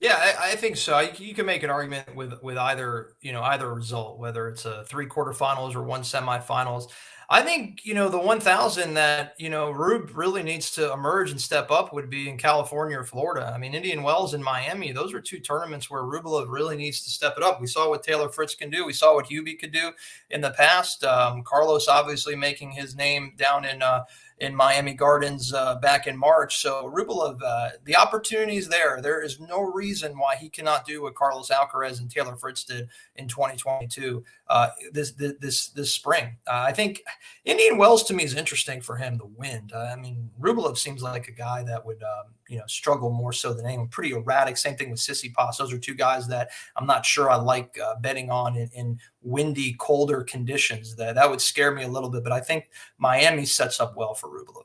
Yeah, 0.00 0.16
I, 0.16 0.50
I, 0.50 0.56
think 0.56 0.76
so. 0.76 0.98
You, 0.98 1.32
can 1.32 1.46
make 1.46 1.62
an 1.62 1.70
argument 1.70 2.16
with 2.16 2.42
with 2.42 2.58
either 2.58 3.14
you 3.20 3.32
know 3.32 3.42
either 3.42 3.72
result, 3.72 4.18
whether 4.18 4.48
it's 4.48 4.64
a 4.64 4.84
three 4.84 5.06
quarterfinals 5.06 5.76
or 5.76 5.82
one 5.82 6.02
semifinals. 6.02 6.90
I 7.32 7.40
think 7.40 7.86
you 7.86 7.94
know 7.94 8.10
the 8.10 8.18
1,000 8.18 8.92
that 8.92 9.34
you 9.38 9.48
know 9.48 9.70
Rube 9.70 10.14
really 10.14 10.42
needs 10.42 10.70
to 10.72 10.92
emerge 10.92 11.30
and 11.30 11.40
step 11.40 11.70
up 11.70 11.94
would 11.94 12.10
be 12.10 12.28
in 12.28 12.36
California 12.36 12.98
or 12.98 13.04
Florida. 13.04 13.50
I 13.54 13.56
mean, 13.56 13.72
Indian 13.72 14.02
Wells 14.02 14.34
and 14.34 14.44
Miami; 14.44 14.92
those 14.92 15.14
are 15.14 15.20
two 15.20 15.38
tournaments 15.38 15.88
where 15.88 16.02
Rublev 16.02 16.50
really 16.50 16.76
needs 16.76 17.02
to 17.04 17.10
step 17.10 17.38
it 17.38 17.42
up. 17.42 17.58
We 17.58 17.66
saw 17.68 17.88
what 17.88 18.02
Taylor 18.02 18.28
Fritz 18.28 18.54
can 18.54 18.68
do. 18.68 18.84
We 18.84 18.92
saw 18.92 19.14
what 19.14 19.30
Hubi 19.30 19.58
could 19.58 19.72
do 19.72 19.92
in 20.28 20.42
the 20.42 20.50
past. 20.50 21.04
Um, 21.04 21.42
Carlos 21.42 21.88
obviously 21.88 22.36
making 22.36 22.72
his 22.72 22.94
name 22.94 23.32
down 23.38 23.64
in 23.64 23.80
uh, 23.80 24.04
in 24.38 24.54
Miami 24.54 24.94
Gardens 24.94 25.52
uh, 25.52 25.76
back 25.76 26.06
in 26.06 26.16
March. 26.16 26.58
So 26.58 26.90
Rublev, 26.94 27.40
uh, 27.44 27.70
the 27.84 27.96
opportunity 27.96 28.56
is 28.56 28.68
there. 28.68 29.00
There 29.00 29.22
is 29.22 29.40
no 29.40 29.60
reason 29.60 30.18
why 30.18 30.36
he 30.36 30.48
cannot 30.48 30.86
do 30.86 31.02
what 31.02 31.14
Carlos 31.14 31.50
Alcaraz 31.50 32.00
and 32.00 32.10
Taylor 32.10 32.36
Fritz 32.36 32.64
did 32.64 32.88
in 33.16 33.28
2022 33.28 34.24
uh, 34.48 34.68
this, 34.92 35.12
this 35.12 35.68
this 35.68 35.92
spring. 35.92 36.36
Uh, 36.46 36.64
I 36.66 36.72
think 36.72 37.02
Indian 37.44 37.78
Wells 37.78 38.02
to 38.04 38.14
me 38.14 38.24
is 38.24 38.34
interesting 38.34 38.80
for 38.80 38.96
him. 38.96 39.16
The 39.16 39.26
wind. 39.26 39.72
Uh, 39.74 39.90
I 39.92 39.96
mean, 39.96 40.30
Rublev 40.40 40.76
seems 40.76 41.02
like 41.02 41.28
a 41.28 41.32
guy 41.32 41.62
that 41.64 41.84
would 41.84 42.02
um, 42.02 42.32
you 42.52 42.58
know 42.58 42.66
struggle 42.66 43.10
more 43.10 43.32
so 43.32 43.54
than 43.54 43.66
anyone. 43.66 43.88
Pretty 43.88 44.12
erratic. 44.12 44.56
Same 44.56 44.76
thing 44.76 44.90
with 44.90 45.00
Tsitsipas. 45.00 45.56
Those 45.56 45.72
are 45.72 45.78
two 45.78 45.94
guys 45.94 46.28
that 46.28 46.50
I'm 46.76 46.86
not 46.86 47.06
sure 47.06 47.30
I 47.30 47.36
like 47.36 47.78
uh, 47.82 47.94
betting 48.00 48.30
on 48.30 48.56
in, 48.56 48.68
in 48.74 48.98
windy, 49.22 49.74
colder 49.78 50.22
conditions. 50.22 50.94
That 50.96 51.14
that 51.14 51.28
would 51.28 51.40
scare 51.40 51.72
me 51.72 51.84
a 51.84 51.88
little 51.88 52.10
bit. 52.10 52.22
But 52.22 52.32
I 52.32 52.40
think 52.40 52.68
Miami 52.98 53.46
sets 53.46 53.80
up 53.80 53.96
well 53.96 54.14
for 54.14 54.28
Rublev. 54.28 54.64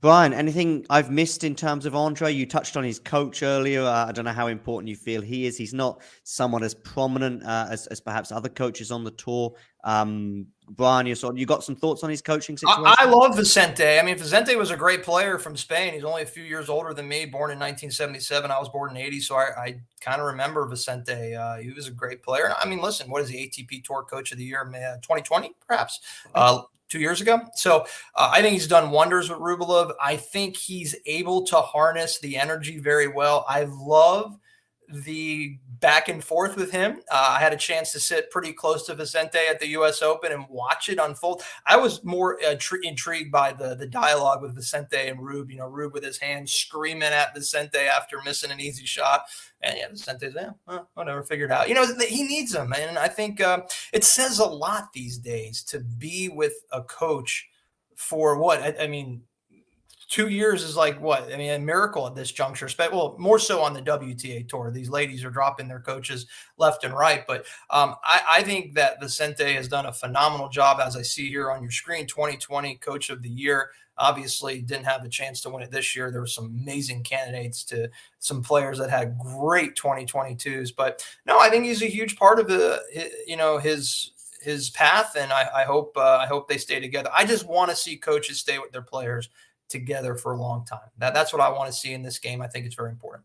Brian, 0.00 0.32
anything 0.32 0.86
I've 0.88 1.10
missed 1.10 1.44
in 1.44 1.54
terms 1.54 1.84
of 1.84 1.94
Andrey? 1.94 2.32
You 2.32 2.46
touched 2.46 2.76
on 2.78 2.84
his 2.84 2.98
coach 2.98 3.42
earlier. 3.42 3.82
Uh, 3.82 4.06
I 4.06 4.12
don't 4.12 4.24
know 4.24 4.32
how 4.32 4.46
important 4.46 4.88
you 4.88 4.96
feel 4.96 5.20
he 5.20 5.44
is. 5.44 5.58
He's 5.58 5.74
not 5.74 6.00
someone 6.24 6.62
as 6.62 6.74
prominent 6.74 7.44
uh, 7.44 7.66
as, 7.70 7.86
as 7.88 8.00
perhaps 8.00 8.32
other 8.32 8.48
coaches 8.48 8.90
on 8.90 9.04
the 9.04 9.10
tour. 9.10 9.54
Um, 9.84 10.46
Brian, 10.70 11.06
you 11.06 11.14
saw 11.14 11.32
you 11.32 11.44
got 11.44 11.64
some 11.64 11.76
thoughts 11.76 12.02
on 12.02 12.08
his 12.08 12.22
coaching 12.22 12.56
situation? 12.56 12.86
I, 12.86 12.96
I, 13.00 13.04
love 13.06 13.36
Vicente. 13.36 13.98
I 13.98 14.02
mean, 14.02 14.16
Vicente 14.16 14.54
was 14.56 14.70
a 14.70 14.76
great 14.76 15.02
player 15.02 15.38
from 15.38 15.56
Spain. 15.56 15.92
He's 15.94 16.04
only 16.04 16.22
a 16.22 16.26
few 16.26 16.44
years 16.44 16.68
older 16.68 16.94
than 16.94 17.08
me, 17.08 17.26
born 17.26 17.50
in 17.50 17.58
1977. 17.58 18.50
I 18.50 18.58
was 18.58 18.68
born 18.68 18.90
in 18.90 18.96
80, 18.96 19.20
so 19.20 19.36
I, 19.36 19.48
I 19.56 19.80
kind 20.00 20.20
of 20.20 20.28
remember 20.28 20.64
Vicente. 20.66 21.34
Uh, 21.34 21.56
he 21.56 21.72
was 21.72 21.88
a 21.88 21.90
great 21.90 22.22
player. 22.22 22.54
I 22.58 22.68
mean, 22.68 22.80
listen, 22.80 23.10
what 23.10 23.20
is 23.20 23.28
the 23.28 23.36
ATP 23.36 23.84
Tour 23.84 24.04
Coach 24.04 24.32
of 24.32 24.38
the 24.38 24.44
Year? 24.44 24.62
2020, 24.64 25.52
perhaps. 25.66 26.00
Uh, 26.34 26.62
two 26.90 26.98
years 26.98 27.20
ago. 27.22 27.40
So 27.54 27.86
uh, 28.14 28.30
I 28.32 28.42
think 28.42 28.52
he's 28.52 28.66
done 28.66 28.90
wonders 28.90 29.30
with 29.30 29.38
Rublev. 29.38 29.92
I 30.02 30.16
think 30.16 30.56
he's 30.56 30.94
able 31.06 31.46
to 31.46 31.56
harness 31.56 32.18
the 32.18 32.36
energy 32.36 32.78
very 32.78 33.08
well. 33.08 33.46
I 33.48 33.64
love 33.70 34.38
the 34.92 35.58
back 35.80 36.08
and 36.08 36.22
forth 36.22 36.56
with 36.56 36.70
him. 36.70 37.00
Uh, 37.10 37.36
I 37.36 37.40
had 37.40 37.52
a 37.52 37.56
chance 37.56 37.92
to 37.92 38.00
sit 38.00 38.30
pretty 38.30 38.52
close 38.52 38.84
to 38.86 38.94
Vicente 38.94 39.38
at 39.48 39.60
the 39.60 39.68
U.S. 39.68 40.02
Open 40.02 40.32
and 40.32 40.46
watch 40.48 40.88
it 40.88 40.98
unfold. 40.98 41.42
I 41.66 41.76
was 41.76 42.04
more 42.04 42.38
uh, 42.44 42.56
tr- 42.58 42.82
intrigued 42.82 43.32
by 43.32 43.52
the 43.52 43.74
the 43.74 43.86
dialogue 43.86 44.42
with 44.42 44.54
Vicente 44.54 45.08
and 45.08 45.20
Rube. 45.20 45.50
You 45.50 45.58
know, 45.58 45.66
Rube 45.66 45.94
with 45.94 46.04
his 46.04 46.18
hands 46.18 46.52
screaming 46.52 47.02
at 47.02 47.34
Vicente 47.34 47.78
after 47.78 48.20
missing 48.24 48.50
an 48.50 48.60
easy 48.60 48.84
shot, 48.84 49.22
and 49.62 49.76
yeah, 49.78 49.88
Vicente's 49.88 50.34
yeah, 50.34 50.50
well, 50.66 50.88
whatever, 50.94 51.22
figured 51.22 51.52
out. 51.52 51.68
You 51.68 51.74
know, 51.74 51.86
he 52.00 52.24
needs 52.24 52.52
them, 52.52 52.72
and 52.76 52.98
I 52.98 53.08
think 53.08 53.40
uh, 53.40 53.62
it 53.92 54.04
says 54.04 54.38
a 54.38 54.46
lot 54.46 54.92
these 54.92 55.18
days 55.18 55.62
to 55.64 55.80
be 55.80 56.28
with 56.28 56.54
a 56.72 56.82
coach 56.82 57.48
for 57.96 58.38
what 58.38 58.62
I, 58.62 58.84
I 58.84 58.86
mean 58.86 59.22
two 60.10 60.28
years 60.28 60.64
is 60.64 60.76
like 60.76 61.00
what? 61.00 61.32
I 61.32 61.36
mean, 61.36 61.52
a 61.52 61.58
miracle 61.58 62.06
at 62.06 62.14
this 62.14 62.30
juncture. 62.30 62.68
Well, 62.92 63.16
more 63.18 63.38
so 63.38 63.62
on 63.62 63.72
the 63.72 63.80
WTA 63.80 64.46
tour. 64.48 64.70
These 64.70 64.90
ladies 64.90 65.24
are 65.24 65.30
dropping 65.30 65.68
their 65.68 65.80
coaches 65.80 66.26
left 66.58 66.84
and 66.84 66.92
right. 66.92 67.24
But 67.26 67.46
um, 67.70 67.94
I, 68.04 68.20
I, 68.28 68.42
think 68.42 68.74
that 68.74 69.00
Vicente 69.00 69.54
has 69.54 69.68
done 69.68 69.86
a 69.86 69.92
phenomenal 69.92 70.48
job, 70.48 70.80
as 70.80 70.96
I 70.96 71.02
see 71.02 71.28
here 71.28 71.50
on 71.50 71.62
your 71.62 71.70
screen. 71.70 72.06
2020 72.06 72.74
Coach 72.76 73.08
of 73.08 73.22
the 73.22 73.30
Year. 73.30 73.70
Obviously, 73.96 74.62
didn't 74.62 74.86
have 74.86 75.02
the 75.02 75.08
chance 75.08 75.42
to 75.42 75.50
win 75.50 75.62
it 75.62 75.70
this 75.70 75.94
year. 75.94 76.10
There 76.10 76.22
were 76.22 76.26
some 76.26 76.46
amazing 76.46 77.02
candidates 77.02 77.62
to 77.64 77.90
some 78.18 78.42
players 78.42 78.78
that 78.78 78.90
had 78.90 79.18
great 79.18 79.76
2022s. 79.76 80.74
But 80.74 81.06
no, 81.26 81.38
I 81.38 81.50
think 81.50 81.66
he's 81.66 81.82
a 81.82 81.86
huge 81.86 82.16
part 82.16 82.40
of 82.40 82.48
the, 82.48 82.82
you 83.26 83.36
know, 83.36 83.58
his 83.58 84.12
his 84.42 84.70
path, 84.70 85.16
and 85.18 85.30
I, 85.34 85.50
I 85.54 85.64
hope 85.64 85.92
uh, 85.96 86.16
I 86.16 86.26
hope 86.26 86.48
they 86.48 86.56
stay 86.56 86.80
together. 86.80 87.10
I 87.14 87.26
just 87.26 87.46
want 87.46 87.70
to 87.70 87.76
see 87.76 87.96
coaches 87.98 88.40
stay 88.40 88.58
with 88.58 88.72
their 88.72 88.82
players 88.82 89.28
together 89.70 90.14
for 90.14 90.32
a 90.32 90.36
long 90.36 90.64
time. 90.64 90.90
That 90.98 91.14
that's 91.14 91.32
what 91.32 91.40
I 91.40 91.48
want 91.48 91.68
to 91.68 91.72
see 91.72 91.92
in 91.92 92.02
this 92.02 92.18
game. 92.18 92.42
I 92.42 92.46
think 92.46 92.66
it's 92.66 92.74
very 92.74 92.90
important. 92.90 93.24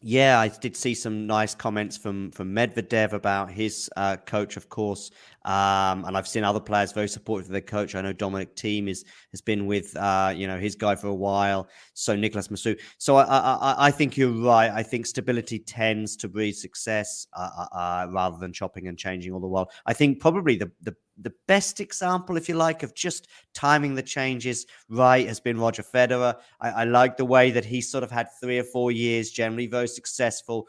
Yeah, 0.00 0.38
I 0.38 0.46
did 0.46 0.76
see 0.76 0.94
some 0.94 1.26
nice 1.26 1.56
comments 1.56 1.96
from 1.96 2.30
from 2.30 2.54
Medvedev 2.54 3.12
about 3.12 3.50
his 3.50 3.90
uh, 3.96 4.16
coach, 4.16 4.56
of 4.56 4.68
course, 4.68 5.10
um, 5.48 6.04
and 6.04 6.14
I've 6.14 6.28
seen 6.28 6.44
other 6.44 6.60
players 6.60 6.92
very 6.92 7.08
supportive 7.08 7.46
of 7.46 7.52
their 7.52 7.62
coach. 7.62 7.94
I 7.94 8.02
know 8.02 8.12
Dominic 8.12 8.54
Thiem 8.54 8.86
is 8.86 9.06
has 9.30 9.40
been 9.40 9.66
with 9.66 9.96
uh, 9.96 10.30
you 10.36 10.46
know 10.46 10.58
his 10.58 10.74
guy 10.74 10.94
for 10.94 11.06
a 11.06 11.14
while. 11.14 11.68
So 11.94 12.14
Nicholas 12.14 12.48
Massu. 12.48 12.78
So 12.98 13.16
I, 13.16 13.24
I, 13.24 13.74
I 13.86 13.90
think 13.90 14.18
you're 14.18 14.30
right. 14.30 14.70
I 14.70 14.82
think 14.82 15.06
stability 15.06 15.58
tends 15.58 16.16
to 16.18 16.28
breed 16.28 16.52
success 16.52 17.26
uh, 17.32 17.48
uh, 17.56 17.76
uh, 17.76 18.06
rather 18.10 18.36
than 18.36 18.52
chopping 18.52 18.88
and 18.88 18.98
changing 18.98 19.32
all 19.32 19.40
the 19.40 19.48
while. 19.48 19.70
I 19.86 19.94
think 19.94 20.20
probably 20.20 20.56
the 20.56 20.70
the 20.82 20.94
the 21.20 21.32
best 21.46 21.80
example, 21.80 22.36
if 22.36 22.48
you 22.48 22.54
like, 22.54 22.82
of 22.82 22.94
just 22.94 23.26
timing 23.54 23.94
the 23.94 24.02
changes 24.02 24.66
right 24.88 25.26
has 25.26 25.40
been 25.40 25.58
Roger 25.58 25.82
Federer. 25.82 26.36
I, 26.60 26.70
I 26.70 26.84
like 26.84 27.16
the 27.16 27.24
way 27.24 27.50
that 27.52 27.64
he 27.64 27.80
sort 27.80 28.04
of 28.04 28.10
had 28.10 28.28
three 28.40 28.58
or 28.58 28.64
four 28.64 28.92
years, 28.92 29.30
generally 29.30 29.66
very 29.66 29.88
successful, 29.88 30.68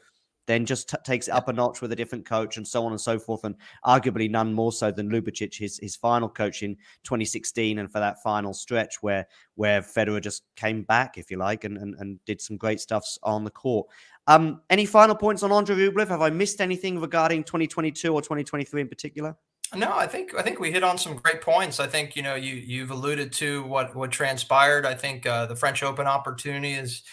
then 0.50 0.66
just 0.66 0.90
t- 0.90 0.98
takes 1.04 1.28
it 1.28 1.32
up 1.32 1.48
a 1.48 1.54
notch 1.54 1.80
with 1.80 1.92
a 1.92 1.96
different 1.96 2.26
coach 2.26 2.58
and 2.58 2.68
so 2.68 2.84
on 2.84 2.92
and 2.92 3.00
so 3.00 3.20
forth. 3.20 3.44
And 3.44 3.56
arguably 3.86 4.30
none 4.30 4.52
more 4.52 4.72
so 4.72 4.90
than 4.90 5.10
Ljubicic, 5.10 5.56
his 5.56 5.78
his 5.78 5.96
final 5.96 6.28
coach 6.28 6.64
in 6.64 6.76
2016, 7.04 7.78
and 7.78 7.92
for 7.92 8.00
that 8.00 8.24
final 8.24 8.54
stretch 8.54 8.96
where 9.02 9.28
where 9.56 9.82
Federer 9.82 10.20
just 10.20 10.44
came 10.56 10.82
back, 10.82 11.20
if 11.20 11.30
you 11.30 11.38
like, 11.38 11.66
and 11.66 11.78
and, 11.78 11.94
and 12.00 12.20
did 12.26 12.42
some 12.42 12.58
great 12.58 12.80
stuffs 12.80 13.20
on 13.22 13.44
the 13.44 13.52
court. 13.52 13.88
Um, 14.26 14.62
any 14.72 14.86
final 14.86 15.16
points 15.16 15.44
on 15.44 15.52
Andrey 15.52 15.76
Rublev? 15.76 16.08
Have 16.08 16.24
I 16.24 16.32
missed 16.32 16.62
anything 16.62 17.00
regarding 17.00 17.44
2022 17.44 18.12
or 18.12 18.22
2023 18.22 18.82
in 18.82 18.88
particular? 18.88 19.36
No, 19.76 19.96
I 19.96 20.08
think 20.08 20.34
I 20.36 20.42
think 20.42 20.60
we 20.60 20.72
hit 20.72 20.84
on 20.84 20.98
some 20.98 21.16
great 21.16 21.42
points. 21.42 21.80
I 21.80 21.86
think 21.86 22.16
you 22.16 22.24
know 22.24 22.34
you 22.34 22.56
you've 22.56 22.90
alluded 22.90 23.32
to 23.34 23.64
what 23.66 23.96
what 23.96 24.10
transpired. 24.10 24.84
I 24.84 24.96
think 24.96 25.28
uh, 25.28 25.46
the 25.46 25.56
French 25.56 25.84
Open 25.84 26.08
opportunity 26.08 26.74
is 26.74 27.04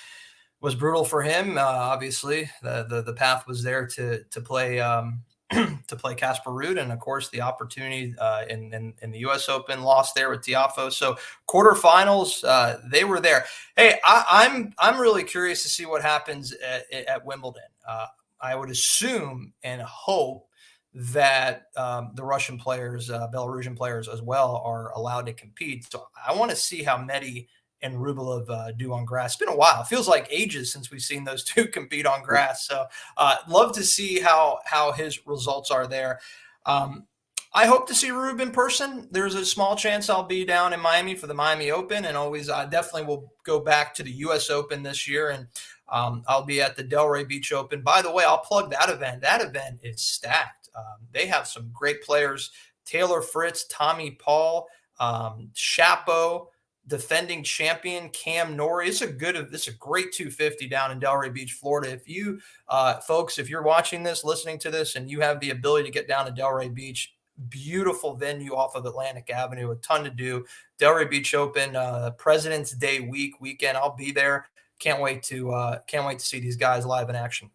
was 0.67 0.75
brutal 0.75 1.05
for 1.05 1.23
him. 1.23 1.57
Uh, 1.57 1.61
obviously, 1.61 2.51
the, 2.61 2.85
the 2.89 3.01
the 3.01 3.13
path 3.13 3.47
was 3.47 3.63
there 3.63 3.87
to 3.87 4.25
to 4.25 4.41
play 4.41 4.81
um, 4.81 5.23
to 5.51 5.95
play 5.97 6.17
Casper 6.17 6.51
Ruud, 6.51 6.83
and 6.83 6.91
of 6.91 6.99
course 6.99 7.29
the 7.29 7.41
opportunity 7.41 8.17
uh, 8.19 8.43
in, 8.51 8.75
in, 8.75 8.93
in 9.01 9.13
the 9.13 9.21
U.S. 9.21 9.49
Open 9.49 9.85
lost 9.85 10.17
there 10.17 10.29
with 10.29 10.41
Tiafoe. 10.41 10.93
So 10.93 11.19
quarterfinals, 11.49 12.43
uh, 12.43 12.79
they 12.91 13.05
were 13.05 13.21
there. 13.21 13.45
Hey, 13.77 14.01
I, 14.05 14.47
am 14.47 14.75
I'm, 14.81 14.95
I'm 14.95 15.01
really 15.01 15.23
curious 15.23 15.63
to 15.63 15.69
see 15.69 15.87
what 15.87 16.03
happens 16.03 16.53
at, 16.53 16.93
at 16.93 17.25
Wimbledon. 17.25 17.63
Uh, 17.89 18.07
I 18.41 18.57
would 18.57 18.71
assume 18.71 19.53
and 19.63 19.81
hope 19.83 20.49
that 20.95 21.67
um, 21.77 22.11
the 22.15 22.25
Russian 22.25 22.59
players, 22.59 23.09
uh, 23.09 23.29
Belarusian 23.33 23.77
players 23.77 24.09
as 24.09 24.21
well, 24.21 24.61
are 24.65 24.91
allowed 24.95 25.27
to 25.27 25.33
compete. 25.33 25.87
So 25.93 26.09
I 26.27 26.35
want 26.35 26.51
to 26.51 26.57
see 26.57 26.83
how 26.83 26.99
Medi 26.99 27.47
and 27.87 27.97
Rublev 27.97 28.51
uh, 28.51 28.73
do 28.73 28.93
on 28.93 29.05
grass. 29.05 29.33
It's 29.33 29.37
been 29.37 29.49
a 29.49 29.57
while. 29.57 29.81
It 29.81 29.87
feels 29.87 30.09
like 30.09 30.27
ages 30.31 30.73
since 30.73 30.91
we've 30.91 31.01
seen 31.01 31.25
those 31.25 31.45
two 31.45 31.67
compete 31.69 32.07
on 32.07 32.23
grass. 32.23 32.67
So 32.67 32.87
uh, 33.17 33.37
love 33.49 33.73
to 33.75 33.85
see 33.85 34.21
how 34.21 34.59
how 34.65 34.93
his 34.93 35.27
results 35.27 35.71
are 35.71 35.87
there. 35.87 36.21
Um, 36.67 37.07
I 37.55 37.65
hope 37.65 37.87
to 37.89 37.95
see 37.95 38.11
Rube 38.11 38.41
in 38.41 38.51
person. 38.51 39.09
There's 39.11 39.35
a 39.35 39.47
small 39.47 39.77
chance 39.77 40.11
I'll 40.11 40.25
be 40.25 40.45
down 40.45 40.75
in 40.75 40.81
Miami 40.81 41.15
for 41.15 41.27
the 41.27 41.33
Miami 41.33 41.71
Open, 41.71 42.05
and 42.05 42.17
always 42.17 42.51
I 42.51 42.67
definitely 42.67 43.05
will 43.05 43.33
go 43.45 43.61
back 43.61 43.95
to 43.95 44.03
the 44.03 44.11
U.S. 44.11 44.51
Open 44.51 44.83
this 44.83 45.09
year, 45.09 45.31
and 45.31 45.47
um, 45.89 46.23
I'll 46.27 46.45
be 46.45 46.61
at 46.61 46.77
the 46.77 46.85
Delray 46.85 47.27
Beach 47.27 47.53
Open. 47.53 47.81
By 47.81 48.03
the 48.03 48.13
way, 48.13 48.25
I'll 48.25 48.39
plug 48.39 48.71
that 48.73 48.91
event. 48.91 49.23
That 49.23 49.41
event 49.41 49.81
is 49.83 50.03
stacked. 50.03 50.69
Um, 50.77 51.07
they 51.13 51.27
have 51.29 51.47
some 51.47 51.71
great 51.73 52.03
players: 52.03 52.51
Taylor 52.85 53.23
Fritz, 53.23 53.65
Tommy 53.71 54.11
Paul, 54.11 54.69
um, 55.01 55.49
Shapo 55.55 56.49
defending 56.89 57.43
champion 57.43 58.09
Cam 58.11 58.57
Norrie. 58.57 58.89
It's 58.89 59.03
a 59.03 59.07
good, 59.07 59.37
it's 59.37 59.69
a 59.69 59.73
great 59.73 60.13
250 60.13 60.69
down 60.69 60.91
in 60.93 61.01
Delray 61.01 61.33
Beach, 61.33 61.53
Florida. 61.53 61.93
If 61.93 62.09
you 62.09 62.41
uh, 62.69 63.01
folks, 63.01 63.39
if 63.39 63.51
you're 63.51 63.63
watching 63.63 64.03
this, 64.03 64.25
listening 64.25 64.59
to 64.61 64.71
this, 64.71 64.97
and 64.97 65.11
you 65.11 65.21
have 65.21 65.41
the 65.41 65.51
ability 65.51 65.85
to 65.85 65.93
get 65.93 66.09
down 66.09 66.27
to 66.27 66.33
Delray 66.33 66.73
Beach, 66.73 67.15
beautiful 67.49 68.15
venue 68.15 68.55
off 68.55 68.75
of 68.75 68.87
Atlantic 68.87 69.31
Avenue, 69.31 69.71
a 69.71 69.77
ton 69.77 70.05
to 70.05 70.11
do. 70.11 70.45
Delray 70.79 71.11
Beach 71.11 71.35
Open, 71.35 71.77
uh, 71.77 72.11
President's 72.13 72.73
Day 72.73 73.01
week 73.01 73.41
weekend. 73.41 73.77
I'll 73.77 73.97
be 73.97 74.13
there. 74.13 74.47
Can't 74.79 75.01
wait 75.01 75.23
to 75.25 75.53
uh, 75.53 75.79
can't 75.87 76.07
wait 76.07 76.19
to 76.19 76.25
see 76.25 76.41
these 76.41 76.57
guys 76.57 76.87
live 76.87 77.09
in 77.09 77.17
action. 77.17 77.51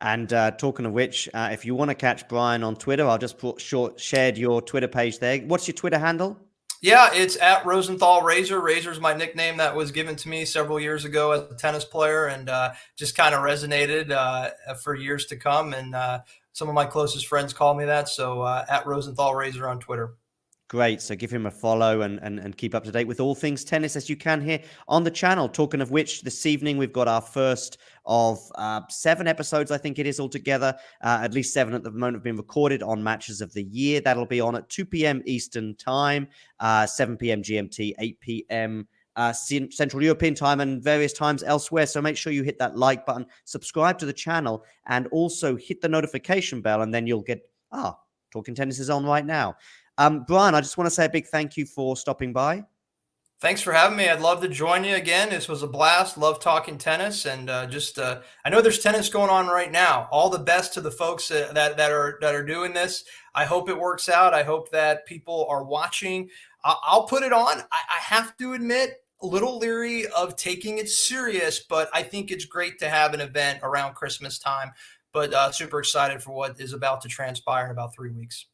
And 0.00 0.32
uh, 0.32 0.50
talking 0.52 0.84
of 0.84 0.92
which, 0.92 1.28
uh, 1.32 1.50
if 1.52 1.64
you 1.64 1.76
want 1.76 1.90
to 1.90 1.94
catch 1.94 2.26
Brian 2.28 2.64
on 2.64 2.74
Twitter, 2.74 3.06
I'll 3.06 3.18
just 3.18 3.38
put 3.38 3.60
short 3.60 4.00
shared 4.00 4.36
your 4.36 4.60
Twitter 4.60 4.88
page 4.88 5.20
there. 5.20 5.38
What's 5.40 5.68
your 5.68 5.74
Twitter 5.74 5.98
handle? 5.98 6.40
Yeah, 6.82 7.10
it's 7.14 7.36
at 7.36 7.64
Rosenthal 7.64 8.22
Razor. 8.22 8.60
Razor's 8.60 8.98
my 8.98 9.14
nickname 9.14 9.58
that 9.58 9.76
was 9.76 9.92
given 9.92 10.16
to 10.16 10.28
me 10.28 10.44
several 10.44 10.80
years 10.80 11.04
ago 11.04 11.30
as 11.30 11.42
a 11.48 11.54
tennis 11.54 11.84
player, 11.84 12.26
and 12.26 12.48
uh, 12.48 12.72
just 12.96 13.16
kind 13.16 13.36
of 13.36 13.42
resonated 13.42 14.10
uh, 14.10 14.50
for 14.74 14.96
years 14.96 15.26
to 15.26 15.36
come. 15.36 15.74
And 15.74 15.94
uh, 15.94 16.22
some 16.52 16.68
of 16.68 16.74
my 16.74 16.84
closest 16.84 17.28
friends 17.28 17.52
call 17.52 17.74
me 17.74 17.84
that. 17.84 18.08
So 18.08 18.42
uh, 18.42 18.64
at 18.68 18.84
Rosenthal 18.84 19.32
Razor 19.32 19.68
on 19.68 19.78
Twitter. 19.78 20.14
Great. 20.72 21.02
So 21.02 21.14
give 21.14 21.30
him 21.30 21.44
a 21.44 21.50
follow 21.50 22.00
and, 22.00 22.18
and, 22.22 22.38
and 22.38 22.56
keep 22.56 22.74
up 22.74 22.82
to 22.84 22.90
date 22.90 23.06
with 23.06 23.20
all 23.20 23.34
things 23.34 23.62
tennis 23.62 23.94
as 23.94 24.08
you 24.08 24.16
can 24.16 24.40
here 24.40 24.58
on 24.88 25.04
the 25.04 25.10
channel. 25.10 25.46
Talking 25.46 25.82
of 25.82 25.90
which, 25.90 26.22
this 26.22 26.46
evening 26.46 26.78
we've 26.78 26.94
got 26.94 27.06
our 27.06 27.20
first 27.20 27.76
of 28.06 28.40
uh, 28.54 28.80
seven 28.88 29.28
episodes, 29.28 29.70
I 29.70 29.76
think 29.76 29.98
it 29.98 30.06
is 30.06 30.18
altogether. 30.18 30.74
Uh, 31.02 31.18
at 31.20 31.34
least 31.34 31.52
seven 31.52 31.74
at 31.74 31.82
the 31.82 31.90
moment 31.90 32.14
have 32.14 32.22
been 32.22 32.38
recorded 32.38 32.82
on 32.82 33.04
Matches 33.04 33.42
of 33.42 33.52
the 33.52 33.64
Year. 33.64 34.00
That'll 34.00 34.24
be 34.24 34.40
on 34.40 34.56
at 34.56 34.70
2 34.70 34.86
p.m. 34.86 35.20
Eastern 35.26 35.74
Time, 35.74 36.26
uh, 36.58 36.86
7 36.86 37.18
p.m. 37.18 37.42
GMT, 37.42 37.92
8 37.98 38.20
p.m. 38.20 38.88
Uh, 39.14 39.34
Central 39.34 40.02
European 40.02 40.34
time 40.34 40.60
and 40.60 40.82
various 40.82 41.12
times 41.12 41.42
elsewhere. 41.42 41.84
So 41.84 42.00
make 42.00 42.16
sure 42.16 42.32
you 42.32 42.44
hit 42.44 42.58
that 42.60 42.78
like 42.78 43.04
button, 43.04 43.26
subscribe 43.44 43.98
to 43.98 44.06
the 44.06 44.12
channel, 44.14 44.64
and 44.86 45.06
also 45.08 45.54
hit 45.54 45.82
the 45.82 45.88
notification 45.90 46.62
bell, 46.62 46.80
and 46.80 46.94
then 46.94 47.06
you'll 47.06 47.20
get 47.20 47.42
ah, 47.72 47.98
Talking 48.32 48.54
Tennis 48.54 48.78
is 48.78 48.88
on 48.88 49.04
right 49.04 49.26
now. 49.26 49.56
Um, 49.98 50.24
Brian, 50.26 50.54
I 50.54 50.60
just 50.60 50.78
want 50.78 50.86
to 50.86 50.94
say 50.94 51.04
a 51.04 51.10
big 51.10 51.26
thank 51.26 51.56
you 51.56 51.66
for 51.66 51.96
stopping 51.96 52.32
by. 52.32 52.64
Thanks 53.40 53.60
for 53.60 53.72
having 53.72 53.98
me. 53.98 54.08
I'd 54.08 54.20
love 54.20 54.40
to 54.42 54.48
join 54.48 54.84
you 54.84 54.94
again. 54.94 55.30
This 55.30 55.48
was 55.48 55.64
a 55.64 55.66
blast. 55.66 56.16
Love 56.16 56.38
talking 56.38 56.78
tennis, 56.78 57.26
and 57.26 57.50
uh, 57.50 57.66
just 57.66 57.98
uh, 57.98 58.20
I 58.44 58.50
know 58.50 58.60
there's 58.60 58.78
tennis 58.78 59.08
going 59.08 59.30
on 59.30 59.48
right 59.48 59.72
now. 59.72 60.06
All 60.12 60.30
the 60.30 60.38
best 60.38 60.74
to 60.74 60.80
the 60.80 60.92
folks 60.92 61.26
that, 61.26 61.52
that 61.54 61.90
are 61.90 62.18
that 62.20 62.36
are 62.36 62.44
doing 62.44 62.72
this. 62.72 63.02
I 63.34 63.44
hope 63.44 63.68
it 63.68 63.76
works 63.76 64.08
out. 64.08 64.32
I 64.32 64.44
hope 64.44 64.70
that 64.70 65.06
people 65.06 65.46
are 65.50 65.64
watching. 65.64 66.30
I'll, 66.64 67.08
put 67.08 67.24
it 67.24 67.32
on. 67.32 67.58
I, 67.58 67.62
I 67.72 67.98
have 68.00 68.36
to 68.36 68.52
admit, 68.52 69.02
a 69.22 69.26
little 69.26 69.58
leery 69.58 70.06
of 70.06 70.36
taking 70.36 70.78
it 70.78 70.88
serious, 70.88 71.60
but 71.60 71.88
I 71.92 72.04
think 72.04 72.30
it's 72.30 72.44
great 72.44 72.78
to 72.78 72.88
have 72.88 73.14
an 73.14 73.20
event 73.20 73.58
around 73.64 73.94
Christmas 73.94 74.38
time. 74.38 74.70
But 75.12 75.34
uh, 75.34 75.50
super 75.50 75.80
excited 75.80 76.22
for 76.22 76.32
what 76.32 76.60
is 76.60 76.72
about 76.72 77.00
to 77.02 77.08
transpire 77.08 77.66
in 77.66 77.72
about 77.72 77.94
three 77.94 78.10
weeks. 78.10 78.46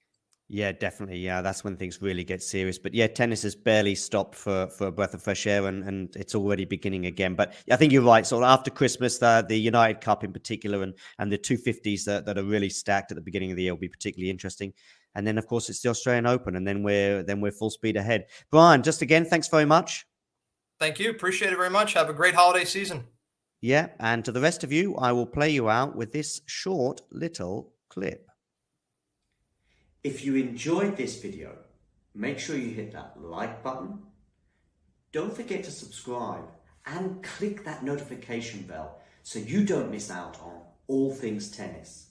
Yeah, 0.50 0.72
definitely. 0.72 1.18
Yeah, 1.18 1.42
that's 1.42 1.62
when 1.62 1.76
things 1.76 2.00
really 2.00 2.24
get 2.24 2.42
serious. 2.42 2.78
But 2.78 2.94
yeah, 2.94 3.06
tennis 3.06 3.42
has 3.42 3.54
barely 3.54 3.94
stopped 3.94 4.34
for, 4.34 4.68
for 4.68 4.86
a 4.86 4.92
breath 4.92 5.12
of 5.12 5.22
fresh 5.22 5.46
air, 5.46 5.66
and, 5.66 5.84
and 5.84 6.16
it's 6.16 6.34
already 6.34 6.64
beginning 6.64 7.04
again. 7.04 7.34
But 7.34 7.52
I 7.70 7.76
think 7.76 7.92
you're 7.92 8.02
right. 8.02 8.26
So 8.26 8.42
after 8.42 8.70
Christmas, 8.70 9.18
the, 9.18 9.44
the 9.46 9.58
United 9.58 10.00
Cup 10.00 10.24
in 10.24 10.32
particular, 10.32 10.82
and 10.82 10.94
and 11.18 11.30
the 11.30 11.36
250s 11.36 12.04
that, 12.04 12.24
that 12.24 12.38
are 12.38 12.44
really 12.44 12.70
stacked 12.70 13.12
at 13.12 13.16
the 13.16 13.22
beginning 13.22 13.50
of 13.50 13.58
the 13.58 13.64
year 13.64 13.74
will 13.74 13.80
be 13.80 13.90
particularly 13.90 14.30
interesting. 14.30 14.72
And 15.14 15.26
then, 15.26 15.36
of 15.36 15.46
course, 15.46 15.68
it's 15.68 15.82
the 15.82 15.90
Australian 15.90 16.26
Open, 16.26 16.56
and 16.56 16.66
then 16.66 16.82
we're 16.82 17.22
then 17.22 17.42
we're 17.42 17.52
full 17.52 17.70
speed 17.70 17.98
ahead. 17.98 18.24
Brian, 18.50 18.82
just 18.82 19.02
again, 19.02 19.26
thanks 19.26 19.48
very 19.48 19.66
much. 19.66 20.06
Thank 20.78 20.98
you. 20.98 21.10
Appreciate 21.10 21.52
it 21.52 21.56
very 21.56 21.70
much. 21.70 21.92
Have 21.92 22.08
a 22.08 22.14
great 22.14 22.34
holiday 22.34 22.64
season. 22.64 23.04
Yeah, 23.60 23.88
and 24.00 24.24
to 24.24 24.32
the 24.32 24.40
rest 24.40 24.64
of 24.64 24.72
you, 24.72 24.96
I 24.96 25.12
will 25.12 25.26
play 25.26 25.50
you 25.50 25.68
out 25.68 25.94
with 25.94 26.12
this 26.12 26.40
short 26.46 27.02
little 27.10 27.74
clip. 27.90 28.27
If 30.08 30.24
you 30.24 30.36
enjoyed 30.36 30.96
this 30.96 31.20
video, 31.20 31.54
make 32.14 32.38
sure 32.38 32.56
you 32.56 32.70
hit 32.70 32.92
that 32.92 33.20
like 33.20 33.62
button. 33.62 33.98
Don't 35.12 35.36
forget 35.36 35.64
to 35.64 35.70
subscribe 35.70 36.46
and 36.86 37.22
click 37.22 37.62
that 37.66 37.84
notification 37.84 38.62
bell 38.62 39.02
so 39.22 39.38
you 39.38 39.66
don't 39.66 39.90
miss 39.90 40.10
out 40.10 40.40
on 40.40 40.62
all 40.86 41.12
things 41.12 41.50
tennis. 41.50 42.06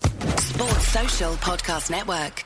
Sports 0.00 0.88
Social 0.88 1.34
Podcast 1.34 1.92
Network. 1.92 2.44